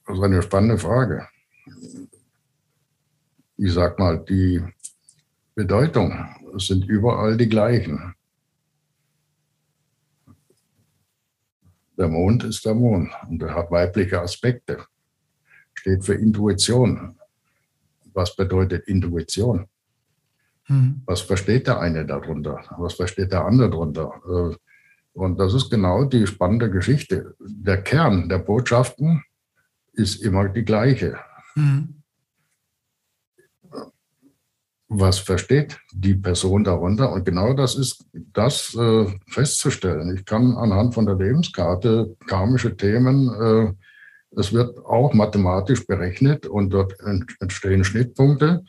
Das 0.07 0.19
ist 0.19 0.23
eine 0.23 0.43
spannende 0.43 0.79
Frage. 0.79 1.27
Ich 3.57 3.73
sag 3.73 3.99
mal, 3.99 4.25
die 4.25 4.63
Bedeutung 5.55 6.29
sind 6.59 6.85
überall 6.85 7.37
die 7.37 7.49
gleichen. 7.49 8.16
Der 11.97 12.09
Mond 12.09 12.45
ist 12.45 12.65
der 12.65 12.75
Mond 12.75 13.11
und 13.29 13.43
er 13.43 13.55
hat 13.55 13.71
weibliche 13.71 14.21
Aspekte. 14.21 14.85
Steht 15.75 16.05
für 16.05 16.15
Intuition. 16.15 17.17
Was 18.13 18.35
bedeutet 18.37 18.87
Intuition? 18.89 19.67
Hm. 20.65 21.03
Was 21.07 21.21
versteht 21.21 21.67
der 21.67 21.81
eine 21.81 22.05
darunter? 22.05 22.61
Was 22.79 22.95
versteht 22.95 23.33
der 23.33 23.45
andere 23.45 23.71
darunter? 23.71 24.13
Äh, 24.29 24.57
und 25.13 25.39
das 25.39 25.55
ist 25.55 25.71
genau 25.71 26.05
die 26.05 26.27
spannende 26.27 26.71
Geschichte. 26.71 27.35
Der 27.39 27.83
Kern 27.83 28.29
der 28.29 28.39
Botschaften 28.39 29.23
ist 29.93 30.23
immer 30.23 30.49
die 30.49 30.65
gleiche. 30.65 31.19
Hm 31.55 31.96
was 35.01 35.19
versteht 35.19 35.79
die 35.93 36.15
Person 36.15 36.65
darunter? 36.65 37.13
Und 37.13 37.25
genau 37.25 37.53
das 37.55 37.75
ist 37.75 38.07
das 38.33 38.75
äh, 38.75 39.07
festzustellen. 39.29 40.15
Ich 40.17 40.25
kann 40.25 40.57
anhand 40.57 40.95
von 40.95 41.07
der 41.07 41.17
Lebenskarte 41.17 42.17
karmische 42.27 42.77
Themen, 42.77 43.29
äh, 43.29 43.73
es 44.39 44.53
wird 44.53 44.79
auch 44.85 45.15
mathematisch 45.15 45.87
berechnet 45.87 46.47
und 46.47 46.71
dort 46.71 46.95
entstehen 47.41 47.85
Schnittpunkte. 47.85 48.65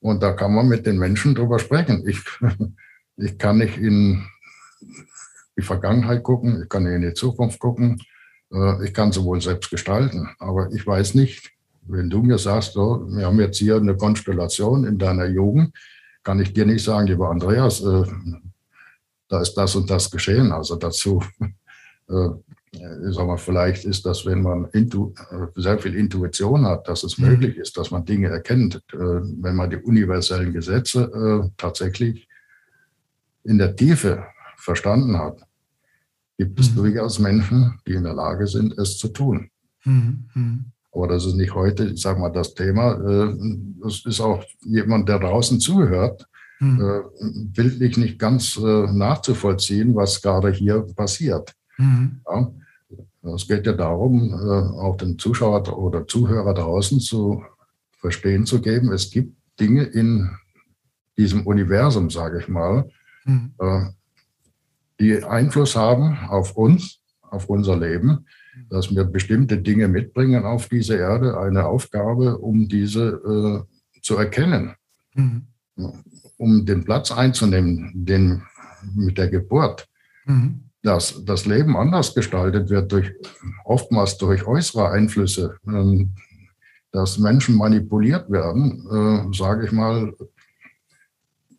Und 0.00 0.22
da 0.22 0.32
kann 0.32 0.54
man 0.54 0.68
mit 0.68 0.84
den 0.86 0.98
Menschen 0.98 1.34
drüber 1.34 1.58
sprechen. 1.58 2.04
Ich, 2.06 2.20
ich 3.16 3.38
kann 3.38 3.58
nicht 3.58 3.78
in 3.78 4.24
die 5.56 5.62
Vergangenheit 5.62 6.22
gucken, 6.22 6.60
ich 6.62 6.68
kann 6.68 6.84
nicht 6.84 6.94
in 6.94 7.02
die 7.02 7.14
Zukunft 7.14 7.60
gucken, 7.60 8.02
äh, 8.52 8.84
ich 8.84 8.92
kann 8.92 9.12
sowohl 9.12 9.40
selbst 9.40 9.70
gestalten, 9.70 10.28
aber 10.38 10.70
ich 10.72 10.86
weiß 10.86 11.14
nicht, 11.14 11.52
wenn 11.88 12.10
du 12.10 12.22
mir 12.22 12.38
sagst, 12.38 12.72
so, 12.72 13.06
wir 13.08 13.26
haben 13.26 13.40
jetzt 13.40 13.58
hier 13.58 13.76
eine 13.76 13.96
Konstellation 13.96 14.84
in 14.84 14.98
deiner 14.98 15.26
Jugend, 15.26 15.76
kann 16.22 16.40
ich 16.40 16.52
dir 16.52 16.66
nicht 16.66 16.82
sagen, 16.82 17.06
lieber 17.06 17.30
Andreas, 17.30 17.82
äh, 17.82 18.02
da 19.28 19.40
ist 19.40 19.54
das 19.54 19.76
und 19.76 19.90
das 19.90 20.10
geschehen. 20.10 20.52
Also 20.52 20.76
dazu, 20.76 21.22
äh, 22.08 22.28
sag 23.10 23.26
mal, 23.26 23.36
vielleicht 23.36 23.84
ist 23.84 24.06
das, 24.06 24.26
wenn 24.26 24.42
man 24.42 24.66
intu, 24.72 25.12
äh, 25.30 25.46
sehr 25.54 25.78
viel 25.78 25.94
Intuition 25.94 26.66
hat, 26.66 26.88
dass 26.88 27.04
es 27.04 27.18
mhm. 27.18 27.28
möglich 27.28 27.56
ist, 27.56 27.76
dass 27.76 27.90
man 27.90 28.04
Dinge 28.04 28.28
erkennt, 28.28 28.76
äh, 28.92 28.98
wenn 28.98 29.56
man 29.56 29.70
die 29.70 29.76
universellen 29.76 30.52
Gesetze 30.52 31.02
äh, 31.04 31.50
tatsächlich 31.56 32.28
in 33.44 33.58
der 33.58 33.76
Tiefe 33.76 34.24
verstanden 34.56 35.16
hat, 35.18 35.40
gibt 36.38 36.58
es 36.60 36.70
mhm. 36.70 36.76
durchaus 36.76 37.18
Menschen, 37.18 37.78
die 37.86 37.94
in 37.94 38.02
der 38.02 38.14
Lage 38.14 38.46
sind, 38.46 38.76
es 38.78 38.98
zu 38.98 39.08
tun. 39.08 39.50
Mhm. 39.84 40.72
Aber 40.96 41.08
das 41.08 41.26
ist 41.26 41.34
nicht 41.34 41.54
heute, 41.54 41.88
ich 41.90 42.00
sage 42.00 42.18
mal, 42.18 42.30
das 42.30 42.54
Thema. 42.54 42.94
Äh, 42.94 43.36
das 43.82 44.06
ist 44.06 44.20
auch 44.20 44.42
jemand, 44.64 45.08
der 45.08 45.18
draußen 45.18 45.60
zuhört, 45.60 46.26
mhm. 46.58 46.80
Äh, 46.80 47.02
bildlich 47.52 47.98
nicht 47.98 48.18
ganz 48.18 48.56
äh, 48.56 48.86
nachzuvollziehen, 48.92 49.94
was 49.94 50.22
gerade 50.22 50.50
hier 50.50 50.86
passiert. 50.96 51.54
Mhm. 51.76 52.22
Ja, 52.26 52.50
es 53.34 53.46
geht 53.46 53.66
ja 53.66 53.72
darum, 53.72 54.32
auch 54.32 54.96
den 54.96 55.18
Zuschauer 55.18 55.76
oder 55.76 56.06
Zuhörer 56.06 56.54
draußen 56.54 57.00
zu 57.00 57.42
verstehen 57.98 58.46
zu 58.46 58.60
geben, 58.60 58.92
es 58.92 59.10
gibt 59.10 59.36
Dinge 59.58 59.82
in 59.82 60.30
diesem 61.18 61.44
Universum, 61.44 62.08
sage 62.08 62.38
ich 62.38 62.46
mal, 62.46 62.88
mhm. 63.24 63.50
die 65.00 65.24
Einfluss 65.24 65.74
haben 65.74 66.16
auf 66.28 66.56
uns, 66.56 67.00
auf 67.20 67.48
unser 67.48 67.76
Leben 67.76 68.26
dass 68.68 68.94
wir 68.94 69.04
bestimmte 69.04 69.58
Dinge 69.58 69.88
mitbringen 69.88 70.44
auf 70.44 70.68
diese 70.68 70.96
Erde, 70.96 71.38
eine 71.38 71.66
Aufgabe, 71.66 72.38
um 72.38 72.68
diese 72.68 73.66
äh, 73.66 74.00
zu 74.02 74.16
erkennen, 74.16 74.74
mhm. 75.14 75.46
um 76.36 76.64
den 76.64 76.84
Platz 76.84 77.12
einzunehmen, 77.12 77.92
den 77.94 78.42
mit 78.94 79.18
der 79.18 79.28
Geburt. 79.28 79.88
Mhm. 80.24 80.62
Dass 80.82 81.24
das 81.24 81.46
Leben 81.46 81.76
anders 81.76 82.14
gestaltet 82.14 82.70
wird, 82.70 82.92
durch, 82.92 83.12
oftmals 83.64 84.18
durch 84.18 84.46
äußere 84.46 84.90
Einflüsse, 84.90 85.58
ähm, 85.66 86.12
dass 86.92 87.18
Menschen 87.18 87.56
manipuliert 87.56 88.30
werden, 88.30 88.86
äh, 88.90 89.36
sage 89.36 89.66
ich 89.66 89.72
mal, 89.72 90.14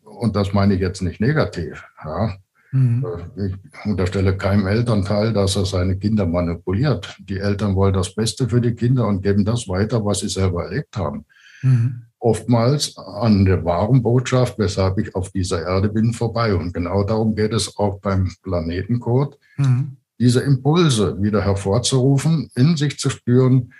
und 0.02 0.34
das 0.34 0.52
meine 0.52 0.74
ich 0.74 0.80
jetzt 0.80 1.02
nicht 1.02 1.20
negativ. 1.20 1.84
Ja, 2.02 2.36
Mhm. 2.72 3.06
Äh, 3.36 3.46
ich 3.46 3.54
unterstelle 3.84 4.36
keinem 4.36 4.66
Elternteil, 4.66 5.32
dass 5.32 5.56
er 5.56 5.64
seine 5.64 5.96
Kinder 5.96 6.26
manipuliert. 6.26 7.16
Die 7.20 7.38
Eltern 7.38 7.74
wollen 7.74 7.94
das 7.94 8.14
Beste 8.14 8.48
für 8.48 8.60
die 8.60 8.74
Kinder 8.74 9.06
und 9.06 9.22
geben 9.22 9.44
das 9.44 9.68
weiter, 9.68 10.04
was 10.04 10.20
sie 10.20 10.28
selber 10.28 10.64
erlebt 10.64 10.96
haben. 10.96 11.24
Mhm. 11.62 12.02
Oftmals 12.20 12.96
an 12.96 13.44
der 13.44 13.64
wahren 13.64 14.02
Botschaft, 14.02 14.58
weshalb 14.58 14.98
ich 14.98 15.14
auf 15.14 15.30
dieser 15.30 15.62
Erde 15.62 15.88
bin, 15.88 16.12
vorbei. 16.12 16.54
Und 16.54 16.74
genau 16.74 17.04
darum 17.04 17.34
geht 17.34 17.52
es 17.52 17.76
auch 17.78 18.00
beim 18.00 18.30
Planetencode, 18.42 19.38
mhm. 19.56 19.96
diese 20.18 20.40
Impulse 20.40 21.22
wieder 21.22 21.42
hervorzurufen, 21.42 22.50
in 22.56 22.76
sich 22.76 22.98
zu 22.98 23.08
spüren, 23.08 23.72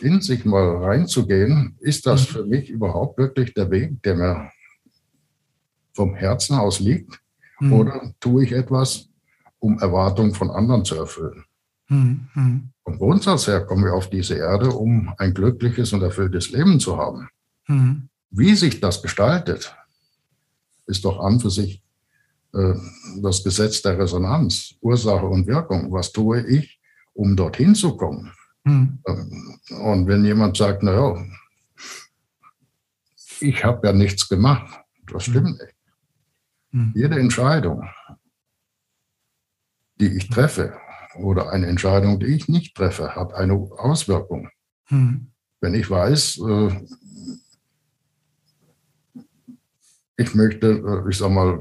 in 0.00 0.22
sich 0.22 0.46
mal 0.46 0.78
reinzugehen. 0.78 1.76
Ist 1.80 2.06
das 2.06 2.22
mhm. 2.22 2.32
für 2.32 2.44
mich 2.46 2.70
überhaupt 2.70 3.18
wirklich 3.18 3.52
der 3.54 3.70
Weg, 3.70 4.02
der 4.02 4.16
mir 4.16 4.50
vom 5.92 6.14
Herzen 6.14 6.56
aus 6.56 6.80
liegt? 6.80 7.20
Mhm. 7.62 7.72
Oder 7.72 8.12
tue 8.18 8.44
ich 8.44 8.52
etwas, 8.52 9.08
um 9.60 9.78
Erwartungen 9.78 10.34
von 10.34 10.50
anderen 10.50 10.84
zu 10.84 10.96
erfüllen? 10.96 11.44
Mhm. 11.88 12.70
Vom 12.82 12.98
Grundsatz 12.98 13.46
her 13.46 13.60
kommen 13.64 13.84
wir 13.84 13.94
auf 13.94 14.10
diese 14.10 14.34
Erde, 14.34 14.70
um 14.70 15.14
ein 15.16 15.32
glückliches 15.32 15.92
und 15.92 16.02
erfülltes 16.02 16.50
Leben 16.50 16.80
zu 16.80 16.96
haben. 16.96 17.28
Mhm. 17.68 18.08
Wie 18.30 18.56
sich 18.56 18.80
das 18.80 19.00
gestaltet, 19.00 19.76
ist 20.86 21.04
doch 21.04 21.20
an 21.20 21.38
für 21.38 21.50
sich 21.50 21.80
äh, 22.52 22.74
das 23.22 23.44
Gesetz 23.44 23.80
der 23.82 23.96
Resonanz, 23.96 24.74
Ursache 24.80 25.26
und 25.26 25.46
Wirkung. 25.46 25.92
Was 25.92 26.10
tue 26.10 26.44
ich, 26.44 26.80
um 27.14 27.36
dorthin 27.36 27.76
zu 27.76 27.96
kommen? 27.96 28.32
Mhm. 28.64 28.98
Und 29.84 30.08
wenn 30.08 30.24
jemand 30.24 30.56
sagt, 30.56 30.82
naja, 30.82 31.24
ich 33.38 33.64
habe 33.64 33.86
ja 33.86 33.92
nichts 33.92 34.28
gemacht, 34.28 34.80
das 35.12 35.24
stimmt 35.24 35.60
mhm. 35.60 35.64
nicht. 35.64 35.71
Mhm. 36.72 36.92
Jede 36.94 37.18
Entscheidung, 37.18 37.88
die 40.00 40.16
ich 40.16 40.28
treffe 40.28 40.74
oder 41.14 41.52
eine 41.52 41.66
Entscheidung, 41.66 42.18
die 42.18 42.26
ich 42.26 42.48
nicht 42.48 42.74
treffe, 42.74 43.14
hat 43.14 43.34
eine 43.34 43.54
Auswirkung. 43.54 44.48
Mhm. 44.88 45.28
Wenn 45.60 45.74
ich 45.74 45.88
weiß, 45.88 46.40
äh, 46.48 46.80
ich 50.16 50.34
möchte, 50.34 50.66
äh, 50.66 51.10
ich 51.10 51.18
sage 51.18 51.32
mal, 51.32 51.60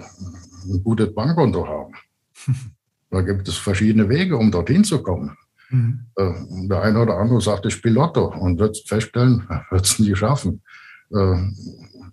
ein 0.65 0.83
gutes 0.83 1.13
Bankkonto 1.13 1.67
haben. 1.67 1.93
Da 3.13 3.19
gibt 3.19 3.45
es 3.45 3.57
verschiedene 3.57 4.07
Wege, 4.07 4.37
um 4.37 4.51
dorthin 4.51 4.85
zu 4.85 5.03
kommen. 5.03 5.37
Mhm. 5.69 6.05
Äh, 6.15 6.31
der 6.69 6.81
eine 6.81 7.01
oder 7.01 7.17
andere 7.17 7.41
sagt, 7.41 7.65
ich 7.65 7.73
spiele 7.73 7.95
Lotto 7.95 8.33
und 8.33 8.57
wird 8.57 8.77
feststellen, 8.87 9.45
wird 9.69 9.85
es 9.85 9.99
nie 9.99 10.15
schaffen. 10.15 10.63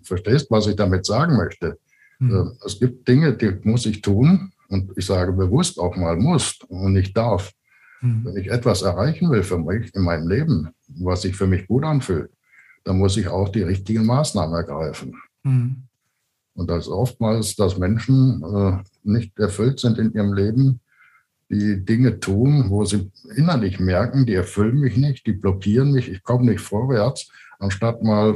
Verstehst, 0.03 0.47
was 0.51 0.67
ich 0.67 0.75
damit 0.75 1.05
sagen 1.05 1.37
möchte? 1.37 1.79
Mhm. 2.19 2.51
Es 2.65 2.79
gibt 2.79 3.07
Dinge, 3.07 3.33
die 3.33 3.57
muss 3.63 3.85
ich 3.85 4.01
tun 4.01 4.51
und 4.67 4.91
ich 4.95 5.05
sage 5.05 5.31
bewusst 5.31 5.79
auch 5.79 5.95
mal 5.95 6.15
muss 6.17 6.59
und 6.67 6.93
nicht 6.93 7.15
darf. 7.17 7.51
Mhm. 8.01 8.25
Wenn 8.25 8.37
ich 8.37 8.51
etwas 8.51 8.81
erreichen 8.81 9.31
will 9.31 9.43
für 9.43 9.57
mich 9.57 9.93
in 9.95 10.03
meinem 10.03 10.27
Leben, 10.27 10.69
was 10.87 11.23
sich 11.23 11.35
für 11.35 11.47
mich 11.47 11.67
gut 11.67 11.83
anfühlt, 11.83 12.29
dann 12.83 12.97
muss 12.97 13.17
ich 13.17 13.27
auch 13.27 13.49
die 13.49 13.63
richtigen 13.63 14.05
Maßnahmen 14.05 14.55
ergreifen. 14.55 15.15
Mhm. 15.43 15.83
Und 16.53 16.69
das 16.69 16.85
ist 16.85 16.91
oftmals, 16.91 17.55
dass 17.55 17.77
Menschen 17.77 18.43
äh, 18.43 18.77
nicht 19.03 19.37
erfüllt 19.39 19.79
sind 19.79 19.97
in 19.97 20.13
ihrem 20.13 20.33
Leben, 20.33 20.81
die 21.49 21.83
Dinge 21.83 22.19
tun, 22.19 22.69
wo 22.69 22.85
sie 22.85 23.11
innerlich 23.35 23.79
merken, 23.79 24.25
die 24.25 24.35
erfüllen 24.35 24.79
mich 24.79 24.97
nicht, 24.97 25.25
die 25.25 25.33
blockieren 25.33 25.91
mich, 25.91 26.09
ich 26.11 26.21
komme 26.21 26.51
nicht 26.51 26.59
vorwärts 26.59 27.31
anstatt 27.59 28.01
mal 28.01 28.35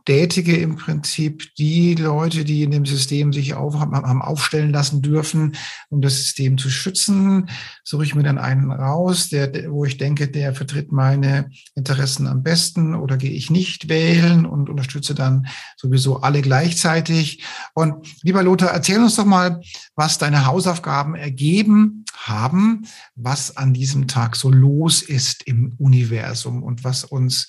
bestätige 0.09 0.57
im 0.57 0.75
Prinzip 0.75 1.53
die 1.59 1.93
Leute, 1.93 2.43
die 2.43 2.63
in 2.63 2.71
dem 2.71 2.87
System 2.87 3.31
sich 3.31 3.53
auf, 3.53 3.75
haben 3.75 4.23
aufstellen 4.23 4.71
lassen 4.71 5.03
dürfen, 5.03 5.55
um 5.89 6.01
das 6.01 6.15
System 6.15 6.57
zu 6.57 6.71
schützen. 6.71 7.47
Suche 7.83 8.05
ich 8.05 8.15
mir 8.15 8.23
dann 8.23 8.39
einen 8.39 8.71
raus, 8.71 9.29
der, 9.29 9.71
wo 9.71 9.85
ich 9.85 9.97
denke, 9.97 10.27
der 10.27 10.55
vertritt 10.55 10.91
meine 10.91 11.51
Interessen 11.75 12.25
am 12.25 12.41
besten 12.41 12.95
oder 12.95 13.17
gehe 13.17 13.29
ich 13.29 13.51
nicht 13.51 13.87
wählen 13.87 14.47
und 14.47 14.67
unterstütze 14.67 15.13
dann 15.13 15.45
sowieso 15.77 16.21
alle 16.21 16.41
gleichzeitig. 16.41 17.43
Und 17.75 18.07
lieber 18.23 18.41
Lothar, 18.41 18.71
erzähl 18.71 18.97
uns 18.97 19.15
doch 19.15 19.25
mal, 19.25 19.61
was 19.95 20.17
deine 20.17 20.47
Hausaufgaben 20.47 21.13
ergeben 21.13 22.03
haben, 22.15 22.87
was 23.13 23.57
an 23.57 23.75
diesem 23.75 24.07
Tag 24.07 24.35
so 24.35 24.49
los 24.49 25.03
ist 25.03 25.43
im 25.43 25.75
Universum 25.77 26.63
und 26.63 26.83
was 26.83 27.03
uns 27.03 27.47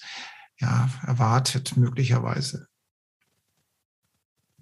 ja, 0.61 0.89
erwartet 1.07 1.77
möglicherweise. 1.77 2.67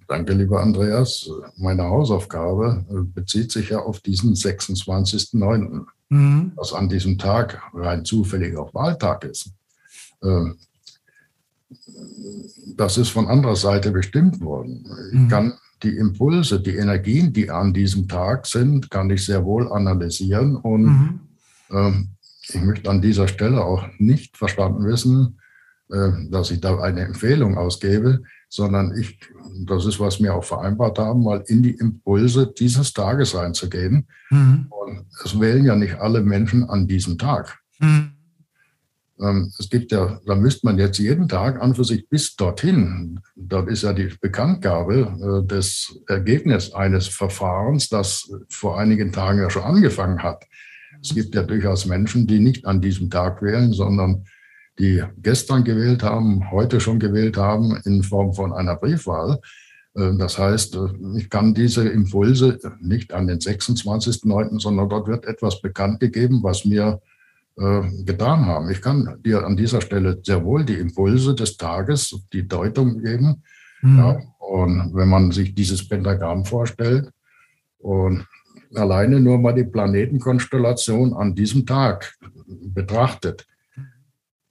Danke, 0.09 0.33
lieber 0.33 0.63
Andreas. 0.63 1.29
Meine 1.57 1.85
Hausaufgabe 1.85 2.87
äh, 2.89 3.03
bezieht 3.03 3.53
sich 3.53 3.69
ja 3.69 3.81
auf 3.81 4.01
diesen 4.01 4.35
26.09., 4.35 5.85
mhm. 6.09 6.53
was 6.57 6.73
an 6.73 6.89
diesem 6.89 7.19
Tag 7.19 7.61
rein 7.75 8.07
zufällig 8.07 8.57
auch 8.57 8.73
Wahltag 8.73 9.25
ist. 9.25 9.53
Ähm, 10.23 10.57
das 12.75 12.97
ist 12.97 13.11
von 13.11 13.27
anderer 13.27 13.57
Seite 13.57 13.91
bestimmt 13.91 14.41
worden. 14.41 14.87
Ich 15.13 15.19
mhm. 15.19 15.29
kann 15.29 15.59
die 15.83 15.97
Impulse, 15.97 16.61
die 16.61 16.77
Energien, 16.77 17.33
die 17.33 17.51
an 17.51 17.75
diesem 17.75 18.09
Tag 18.09 18.47
sind, 18.47 18.91
kann 18.91 19.11
ich 19.11 19.25
sehr 19.25 19.45
wohl 19.45 19.71
analysieren. 19.71 20.57
Und 20.57 20.85
mhm. 20.85 21.21
ähm, 21.71 22.09
ich 22.49 22.61
möchte 22.63 22.89
an 22.89 23.03
dieser 23.03 23.29
Stelle 23.29 23.63
auch 23.63 23.87
nicht 23.99 24.39
verstanden 24.39 24.87
wissen, 24.87 25.38
dass 25.89 26.51
ich 26.51 26.61
da 26.61 26.79
eine 26.81 27.01
Empfehlung 27.01 27.57
ausgebe, 27.57 28.23
sondern 28.49 28.97
ich, 28.99 29.19
das 29.67 29.87
ist, 29.87 30.01
was 30.01 30.23
wir 30.23 30.35
auch 30.35 30.45
vereinbart 30.45 30.99
haben, 30.99 31.23
mal 31.23 31.43
in 31.47 31.63
die 31.63 31.75
Impulse 31.75 32.53
dieses 32.59 32.93
Tages 32.93 33.35
reinzugehen. 33.35 34.07
Mhm. 34.31 34.67
Und 34.71 35.07
es 35.25 35.39
wählen 35.39 35.65
ja 35.65 35.77
nicht 35.77 35.97
alle 35.97 36.23
Menschen 36.23 36.69
an 36.69 36.87
diesem 36.87 37.19
Tag. 37.19 37.59
Mhm. 37.79 38.13
Ähm, 39.21 39.53
es 39.59 39.69
gibt 39.69 39.93
ja, 39.93 40.21
da 40.27 40.35
müsste 40.35 40.67
man 40.67 40.79
jetzt 40.79 40.99
jeden 40.99 41.29
Tag 41.29 41.61
an 41.61 41.75
für 41.75 41.85
sich 41.85 42.09
bis 42.09 42.37
dorthin, 42.37 43.21
dort 43.35 43.69
ist 43.69 43.83
ja 43.83 43.93
die 43.93 44.13
Bekanntgabe 44.21 45.43
äh, 45.45 45.47
des 45.47 46.01
Ergebnisses 46.07 46.73
eines 46.73 47.09
Verfahrens, 47.09 47.89
das 47.89 48.31
vor 48.49 48.79
einigen 48.79 49.13
Tagen 49.13 49.41
ja 49.41 49.51
schon 49.51 49.63
angefangen 49.63 50.23
hat. 50.23 50.45
Es 51.03 51.15
gibt 51.15 51.35
ja 51.35 51.43
durchaus 51.43 51.87
Menschen, 51.87 52.27
die 52.27 52.41
nicht 52.41 52.67
an 52.67 52.81
diesem 52.81 53.11
Tag 53.11 53.43
wählen, 53.43 53.73
sondern 53.73 54.25
die 54.79 55.03
gestern 55.23 55.65
gewählt 55.65 56.03
haben, 56.03 56.51
heute 56.51 56.81
schon 56.81 56.99
gewählt 56.99 57.37
haben 57.37 57.77
in 57.85 58.03
Form 58.03 58.33
von 58.33 58.53
einer 58.53 58.77
Briefwahl. 58.77 59.41
Äh, 59.95 60.17
das 60.17 60.39
heißt, 60.39 60.77
äh, 60.77 60.89
ich 61.17 61.29
kann 61.31 61.55
diese 61.55 61.89
Impulse 61.89 62.59
nicht 62.81 63.13
an 63.13 63.27
den 63.27 63.39
26.09., 63.39 64.61
sondern 64.61 64.89
dort 64.89 65.09
wird 65.09 65.27
etwas 65.27 65.61
bekannt 65.61 66.01
gegeben, 66.01 66.43
was 66.43 66.65
mir 66.65 67.01
äh, 67.57 67.83
getan 68.05 68.47
haben. 68.47 68.71
Ich 68.71 68.81
kann 68.81 69.17
dir 69.25 69.45
an 69.45 69.57
dieser 69.57 69.81
Stelle 69.81 70.21
sehr 70.23 70.45
wohl 70.45 70.65
die 70.65 70.79
Impulse 70.79 71.35
des 71.35 71.57
Tages, 71.57 72.17
die 72.33 72.47
Deutung 72.47 73.03
geben. 73.03 73.43
Mhm. 73.83 73.99
Ja, 73.99 74.21
und 74.39 74.95
wenn 74.95 75.09
man 75.09 75.33
sich 75.33 75.55
dieses 75.55 75.87
Pentagramm 75.87 76.45
vorstellt 76.45 77.11
und 77.79 78.27
alleine 78.75 79.21
nur 79.21 79.39
mal 79.39 79.53
die 79.53 79.65
Planetenkonstellation 79.65 81.15
an 81.15 81.35
diesem 81.35 81.65
Tag 81.65 82.15
betrachtet, 82.47 83.47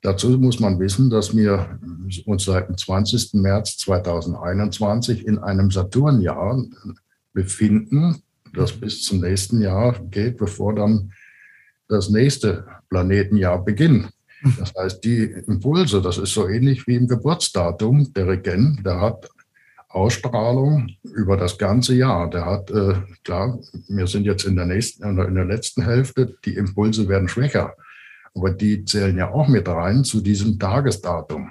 Dazu 0.02 0.30
muss 0.38 0.60
man 0.60 0.80
wissen, 0.80 1.10
dass 1.10 1.36
wir 1.36 1.80
uns 2.26 2.44
seit 2.44 2.70
dem 2.70 2.78
20. 2.78 3.34
März 3.34 3.78
2021 3.78 5.26
in 5.26 5.40
einem 5.40 5.72
Saturnjahr 5.72 6.64
befinden, 7.34 8.22
das 8.54 8.74
bis 8.74 9.04
zum 9.04 9.22
nächsten 9.22 9.62
Jahr 9.62 10.00
geht, 10.12 10.38
bevor 10.38 10.76
dann 10.76 11.12
das 11.88 12.10
nächste 12.10 12.66
Planetenjahr 12.90 13.64
beginnt. 13.64 14.10
Das 14.60 14.74
heißt, 14.78 15.04
die 15.04 15.24
Impulse, 15.48 16.02
das 16.02 16.20
ist 16.20 16.34
so 16.34 16.48
ähnlich 16.48 16.86
wie 16.86 16.96
im 16.96 17.08
Geburtsdatum. 17.08 18.14
Der 18.14 18.28
Regent, 18.28 18.86
der 18.86 19.02
hat 19.02 19.30
Ausstrahlung 19.90 20.90
über 21.02 21.38
das 21.38 21.58
ganze 21.58 21.96
Jahr. 21.96 22.30
Der 22.30 22.46
hat, 22.46 22.70
äh, 22.70 22.94
klar, 23.24 23.60
wir 23.88 24.06
sind 24.06 24.26
jetzt 24.26 24.46
in 24.46 24.56
der 24.56 24.66
nächsten, 24.66 25.04
in 25.04 25.36
der 25.36 25.46
letzten 25.46 25.82
Hälfte, 25.82 26.36
die 26.46 26.54
Impulse 26.54 27.10
werden 27.10 27.28
schwächer 27.28 27.74
aber 28.38 28.52
die 28.52 28.86
zählen 28.86 29.18
ja 29.18 29.32
auch 29.32 29.48
mit 29.48 29.68
rein 29.68 30.04
zu 30.04 30.22
diesem 30.22 30.60
Tagesdatum. 30.60 31.50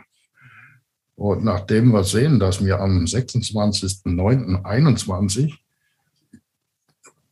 Und 1.16 1.42
nachdem 1.44 1.92
wir 1.92 2.04
sehen, 2.04 2.38
dass 2.38 2.64
wir 2.64 2.78
am 2.80 3.04
26.09.21 3.04 5.52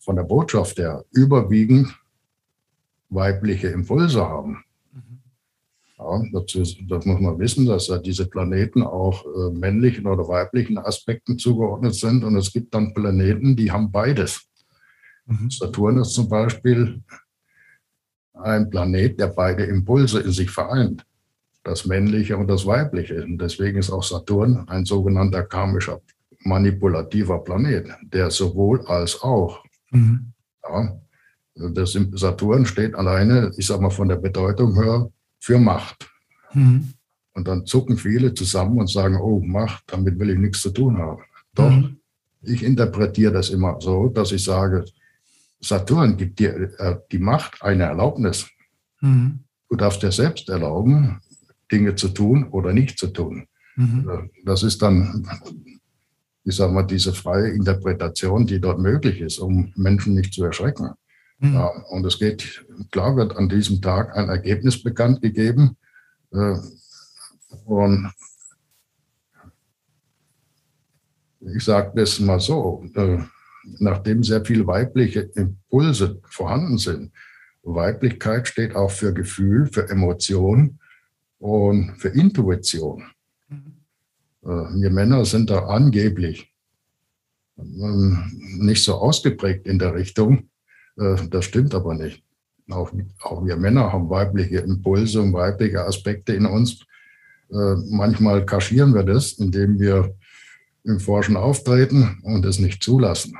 von 0.00 0.16
der 0.16 0.24
Botschaft 0.24 0.78
her 0.78 1.04
überwiegend 1.12 1.96
weibliche 3.10 3.68
Impulse 3.68 4.26
haben. 4.26 4.64
Ja, 5.98 6.22
dazu, 6.32 6.64
das 6.88 7.04
muss 7.06 7.20
man 7.20 7.38
wissen, 7.38 7.66
dass 7.66 7.86
ja 7.86 7.98
diese 7.98 8.26
Planeten 8.26 8.82
auch 8.82 9.24
äh, 9.24 9.50
männlichen 9.52 10.06
oder 10.06 10.26
weiblichen 10.26 10.76
Aspekten 10.76 11.38
zugeordnet 11.38 11.94
sind. 11.94 12.24
Und 12.24 12.34
es 12.36 12.52
gibt 12.52 12.74
dann 12.74 12.92
Planeten, 12.92 13.54
die 13.54 13.70
haben 13.70 13.92
beides. 13.92 14.48
Mhm. 15.26 15.48
Saturn 15.50 15.98
ist 15.98 16.14
zum 16.14 16.28
Beispiel 16.28 17.00
ein 18.34 18.68
Planet, 18.70 19.18
der 19.18 19.28
beide 19.28 19.64
Impulse 19.64 20.20
in 20.20 20.32
sich 20.32 20.50
vereint, 20.50 21.06
das 21.62 21.86
männliche 21.86 22.36
und 22.36 22.48
das 22.48 22.66
weibliche. 22.66 23.24
Und 23.24 23.38
deswegen 23.38 23.78
ist 23.78 23.90
auch 23.90 24.02
Saturn 24.02 24.64
ein 24.68 24.84
sogenannter 24.84 25.44
karmischer, 25.44 26.00
manipulativer 26.40 27.38
Planet, 27.38 27.88
der 28.02 28.30
sowohl 28.30 28.84
als 28.86 29.20
auch. 29.22 29.64
Mhm. 29.90 30.32
Ja, 30.62 30.98
das 31.54 31.96
Saturn 32.14 32.66
steht 32.66 32.94
alleine, 32.94 33.52
ich 33.56 33.66
sage 33.66 33.82
mal 33.82 33.90
von 33.90 34.08
der 34.08 34.16
Bedeutung 34.16 34.74
her, 34.74 35.08
für 35.38 35.58
Macht. 35.58 36.10
Mhm. 36.52 36.92
Und 37.34 37.48
dann 37.48 37.66
zucken 37.66 37.96
viele 37.96 38.34
zusammen 38.34 38.78
und 38.78 38.90
sagen, 38.90 39.16
oh, 39.20 39.40
Macht, 39.40 39.84
damit 39.88 40.18
will 40.18 40.30
ich 40.30 40.38
nichts 40.38 40.60
zu 40.62 40.70
tun 40.70 40.98
haben. 40.98 41.22
Doch, 41.54 41.70
mhm. 41.70 41.98
ich 42.42 42.62
interpretiere 42.62 43.32
das 43.32 43.50
immer 43.50 43.78
so, 43.80 44.08
dass 44.08 44.32
ich 44.32 44.42
sage, 44.42 44.84
Saturn 45.64 46.16
gibt 46.16 46.38
dir 46.38 46.78
äh, 46.78 46.96
die 47.10 47.18
Macht, 47.18 47.62
eine 47.62 47.84
Erlaubnis. 47.84 48.46
Mhm. 49.00 49.44
Du 49.68 49.76
darfst 49.76 50.02
dir 50.02 50.12
selbst 50.12 50.48
erlauben, 50.48 51.20
Dinge 51.72 51.94
zu 51.94 52.08
tun 52.08 52.48
oder 52.50 52.72
nicht 52.72 52.98
zu 52.98 53.08
tun. 53.08 53.46
Mhm. 53.76 54.08
Äh, 54.08 54.28
das 54.44 54.62
ist 54.62 54.82
dann, 54.82 55.26
ich 56.44 56.54
sage 56.54 56.72
mal, 56.72 56.82
diese 56.82 57.14
freie 57.14 57.48
Interpretation, 57.48 58.46
die 58.46 58.60
dort 58.60 58.78
möglich 58.78 59.20
ist, 59.20 59.38
um 59.38 59.72
Menschen 59.76 60.14
nicht 60.14 60.34
zu 60.34 60.44
erschrecken. 60.44 60.90
Mhm. 61.38 61.54
Ja, 61.54 61.66
und 61.90 62.04
es 62.04 62.18
geht, 62.18 62.66
klar 62.90 63.16
wird 63.16 63.36
an 63.36 63.48
diesem 63.48 63.80
Tag 63.80 64.16
ein 64.16 64.28
Ergebnis 64.28 64.82
bekannt 64.82 65.22
gegeben. 65.22 65.76
Äh, 66.30 66.56
und 67.64 68.12
ich 71.40 71.64
sage 71.64 71.92
das 71.94 72.20
mal 72.20 72.40
so, 72.40 72.84
äh, 72.94 73.18
nachdem 73.78 74.22
sehr 74.22 74.44
viele 74.44 74.66
weibliche 74.66 75.20
Impulse 75.20 76.20
vorhanden 76.28 76.78
sind. 76.78 77.12
Weiblichkeit 77.62 78.46
steht 78.46 78.74
auch 78.76 78.90
für 78.90 79.14
Gefühl, 79.14 79.66
für 79.66 79.88
Emotion 79.88 80.78
und 81.38 81.96
für 81.96 82.08
Intuition. 82.08 83.04
Mhm. 83.48 84.82
Wir 84.82 84.90
Männer 84.90 85.24
sind 85.24 85.48
da 85.48 85.66
angeblich 85.66 86.54
ähm, 87.58 88.30
nicht 88.58 88.82
so 88.82 88.94
ausgeprägt 88.94 89.66
in 89.66 89.78
der 89.78 89.94
Richtung. 89.94 90.50
Äh, 90.98 91.16
das 91.30 91.46
stimmt 91.46 91.74
aber 91.74 91.94
nicht. 91.94 92.22
Auch, 92.70 92.92
auch 93.20 93.44
wir 93.44 93.56
Männer 93.56 93.92
haben 93.92 94.08
weibliche 94.10 94.58
Impulse 94.58 95.20
und 95.20 95.32
weibliche 95.32 95.84
Aspekte 95.84 96.34
in 96.34 96.46
uns. 96.46 96.80
Äh, 97.50 97.74
manchmal 97.90 98.44
kaschieren 98.44 98.94
wir 98.94 99.02
das, 99.02 99.32
indem 99.32 99.78
wir 99.78 100.14
im 100.84 101.00
Forschen 101.00 101.36
auftreten 101.36 102.18
und 102.22 102.44
es 102.44 102.58
nicht 102.58 102.82
zulassen. 102.82 103.36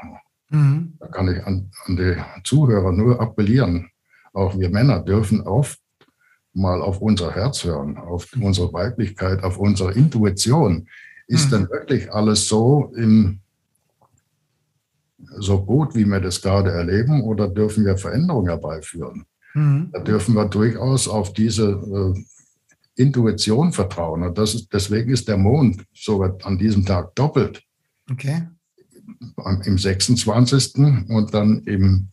Mhm. 0.51 0.95
Da 0.99 1.07
kann 1.09 1.29
ich 1.29 1.45
an, 1.47 1.71
an, 1.85 1.97
die 1.97 2.17
Zuhörer 2.43 2.93
nur 2.93 3.21
appellieren. 3.21 3.91
Auch 4.33 4.59
wir 4.59 4.71
Männer 4.71 5.01
dürfen 5.01 5.43
oft 5.43 5.79
mal 6.53 6.81
auf 6.81 7.01
unser 7.01 7.35
Herz 7.35 7.65
hören, 7.65 7.99
auf 7.99 8.29
unsere 8.41 8.73
Weiblichkeit, 8.73 9.43
auf 9.43 9.59
unsere 9.59 9.93
Intuition. 9.93 10.89
Ist 11.27 11.47
mhm. 11.47 11.51
denn 11.51 11.71
wirklich 11.71 12.13
alles 12.13 12.49
so 12.49 12.93
im, 12.97 13.41
so 15.39 15.65
gut, 15.65 15.95
wie 15.95 16.05
wir 16.05 16.21
das 16.21 16.41
gerade 16.41 16.71
erleben, 16.71 17.23
oder 17.23 17.49
dürfen 17.49 17.85
wir 17.85 17.97
Veränderungen 17.97 18.49
herbeiführen? 18.49 19.25
Mhm. 19.55 19.91
Da 19.93 20.01
dürfen 20.01 20.35
wir 20.35 20.47
durchaus 20.47 21.09
auf 21.09 21.33
diese 21.33 21.71
äh, 21.71 22.25
Intuition 22.97 23.73
vertrauen. 23.73 24.23
Und 24.23 24.39
das 24.39 24.55
ist, 24.55 24.73
deswegen 24.73 25.13
ist 25.13 25.29
der 25.29 25.37
Mond 25.37 25.85
sogar 25.93 26.37
an 26.45 26.59
diesem 26.59 26.85
Tag 26.85 27.15
doppelt. 27.15 27.63
Okay. 28.11 28.49
Im 29.65 29.79
26. 29.79 30.77
und 31.09 31.35
dann 31.35 31.63
im 31.65 32.09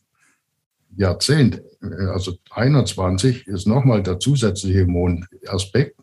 Jahrzehnt, 0.95 1.61
also 1.81 2.37
21, 2.51 3.47
ist 3.47 3.67
nochmal 3.67 4.03
der 4.03 4.19
zusätzliche 4.19 4.85
Mondaspekt. 4.85 5.99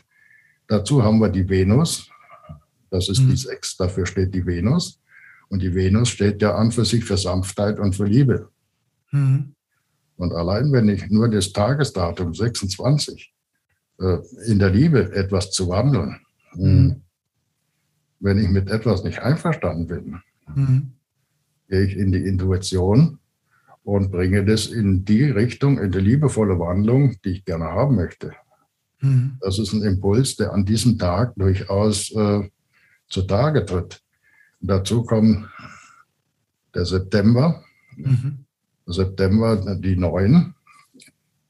Dazu 0.66 1.02
haben 1.02 1.18
wir 1.18 1.28
die 1.28 1.48
Venus, 1.48 2.08
Das 2.90 3.08
ist 3.08 3.20
mhm. 3.20 3.30
die 3.30 3.36
Sechs, 3.36 3.76
dafür 3.76 4.06
steht 4.06 4.34
die 4.34 4.46
Venus. 4.46 5.00
Und 5.48 5.62
die 5.62 5.74
Venus 5.74 6.10
steht 6.10 6.42
ja 6.42 6.54
an 6.54 6.72
für 6.72 6.84
sich 6.84 7.04
für 7.04 7.16
Sanftheit 7.16 7.78
und 7.78 7.96
für 7.96 8.04
Liebe. 8.04 8.50
Mhm. 9.10 9.54
Und 10.16 10.32
allein 10.32 10.72
wenn 10.72 10.88
ich 10.88 11.08
nur 11.10 11.28
das 11.28 11.52
Tagesdatum 11.52 12.34
26 12.34 13.32
äh, 13.32 13.37
in 13.98 14.58
der 14.58 14.70
Liebe 14.70 15.12
etwas 15.12 15.50
zu 15.50 15.68
wandeln, 15.68 16.20
mhm. 16.54 17.02
wenn 18.20 18.38
ich 18.38 18.48
mit 18.48 18.70
etwas 18.70 19.02
nicht 19.02 19.20
einverstanden 19.20 19.86
bin, 19.86 20.20
mhm. 20.54 20.92
gehe 21.68 21.82
ich 21.82 21.96
in 21.96 22.12
die 22.12 22.24
Intuition 22.24 23.18
und 23.82 24.10
bringe 24.10 24.44
das 24.44 24.66
in 24.66 25.04
die 25.04 25.24
Richtung, 25.24 25.78
in 25.78 25.90
die 25.90 25.98
liebevolle 25.98 26.58
Wandlung, 26.58 27.16
die 27.24 27.30
ich 27.30 27.44
gerne 27.44 27.64
haben 27.64 27.96
möchte. 27.96 28.32
Mhm. 29.00 29.38
Das 29.40 29.58
ist 29.58 29.72
ein 29.72 29.82
Impuls, 29.82 30.36
der 30.36 30.52
an 30.52 30.64
diesem 30.64 30.98
Tag 30.98 31.34
durchaus 31.36 32.10
äh, 32.12 32.48
zutage 33.08 33.64
tritt. 33.64 34.02
Und 34.60 34.68
dazu 34.68 35.04
kommt 35.04 35.48
der 36.74 36.84
September, 36.84 37.64
mhm. 37.96 38.44
September 38.86 39.76
die 39.76 39.96
neun. 39.96 40.54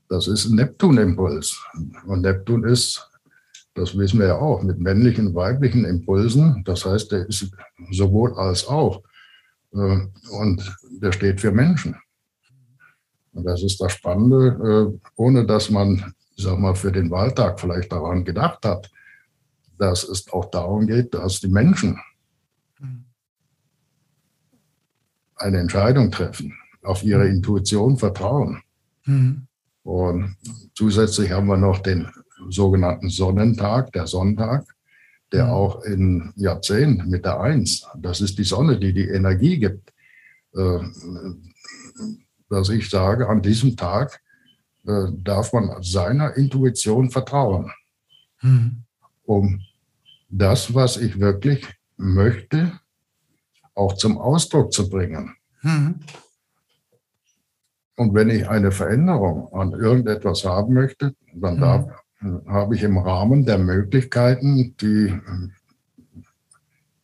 Das 0.09 0.27
ist 0.27 0.47
ein 0.47 0.57
Neptun-Impuls. 0.57 1.61
Und 2.07 2.23
Neptun 2.23 2.65
ist, 2.65 3.09
das 3.75 3.97
wissen 3.97 4.21
wir 4.21 4.29
ja 4.29 4.39
auch, 4.39 4.63
mit 4.63 4.79
männlichen 4.79 5.29
und 5.29 5.35
weiblichen 5.35 5.85
Impulsen. 5.85 6.63
Das 6.65 6.85
heißt, 6.85 7.13
der 7.13 7.27
ist 7.27 7.51
sowohl 7.91 8.35
als 8.35 8.67
auch. 8.67 9.03
Äh, 9.73 10.07
und 10.31 10.77
der 11.01 11.13
steht 11.13 11.41
für 11.41 11.53
Menschen. 11.53 11.97
Und 13.33 13.45
das 13.45 13.63
ist 13.63 13.81
das 13.81 13.93
Spannende, 13.93 14.91
äh, 14.95 15.09
ohne 15.17 15.45
dass 15.45 15.71
man, 15.71 16.15
ich 16.37 16.45
sag 16.45 16.59
mal, 16.59 16.75
für 16.75 16.91
den 16.91 17.11
Wahltag 17.11 17.61
vielleicht 17.61 17.93
daran 17.93 18.25
gedacht 18.25 18.65
hat, 18.65 18.91
dass 19.79 20.05
es 20.05 20.29
auch 20.33 20.51
darum 20.51 20.87
geht, 20.87 21.15
dass 21.15 21.41
die 21.41 21.49
Menschen 21.49 22.01
hm. 22.79 23.05
eine 25.37 25.59
Entscheidung 25.59 26.11
treffen, 26.11 26.55
auf 26.83 27.05
ihre. 27.05 27.29
Intuition 27.29 27.97
vertrauen. 27.97 28.63
Mhm. 29.05 29.48
Und 29.89 30.37
zusätzlich 30.75 31.33
haben 31.33 31.47
wir 31.47 31.57
noch 31.57 31.79
den 31.79 32.11
sogenannten 32.51 33.09
Sonnentag, 33.09 33.91
der 33.93 34.07
Sonntag, 34.07 34.67
der 35.33 35.47
mhm. 35.47 35.51
auch 35.51 35.83
in 35.83 36.31
Jahrzehnten 36.37 37.09
mit 37.09 37.25
der 37.25 37.41
Eins, 37.41 37.87
das 37.97 38.21
ist 38.21 38.39
die 38.39 38.45
Sonne, 38.45 38.79
die 38.79 38.93
die 38.93 39.09
Energie 39.09 39.59
gibt, 39.59 39.95
äh, 40.55 40.81
dass 42.51 42.69
ich 42.69 42.91
sage, 42.91 43.31
an 43.31 43.41
diesem 43.41 43.79
Tag 43.79 44.21
äh, 44.87 45.07
darf 45.25 45.55
man 45.55 45.83
seiner 45.83 46.37
Intuition 46.37 47.11
vertrauen, 47.11 47.73
mhm. 48.43 48.83
um 49.25 49.63
das, 50.29 50.75
was 50.75 50.99
ich 50.99 51.19
wirklich 51.19 51.67
möchte, 51.97 52.79
auch 53.75 53.95
zum 53.95 54.19
Ausdruck 54.19 54.71
zu 54.71 54.91
bringen. 54.91 55.35
Mhm. 55.63 56.01
Und 57.99 58.15
wenn 58.15 58.31
ich 58.31 58.49
eine 58.49 58.71
Veränderung 58.71 59.53
an 59.53 59.73
irgendetwas 59.73 60.45
haben 60.45 60.73
möchte, 60.73 61.17
dann 61.35 61.57
mhm. 61.57 61.61
darf, 61.61 62.05
habe 62.47 62.77
ich 62.77 62.85
im 62.85 62.97
Rahmen 62.97 63.45
der 63.45 63.59
Möglichkeiten, 63.59 64.77
die 64.81 65.19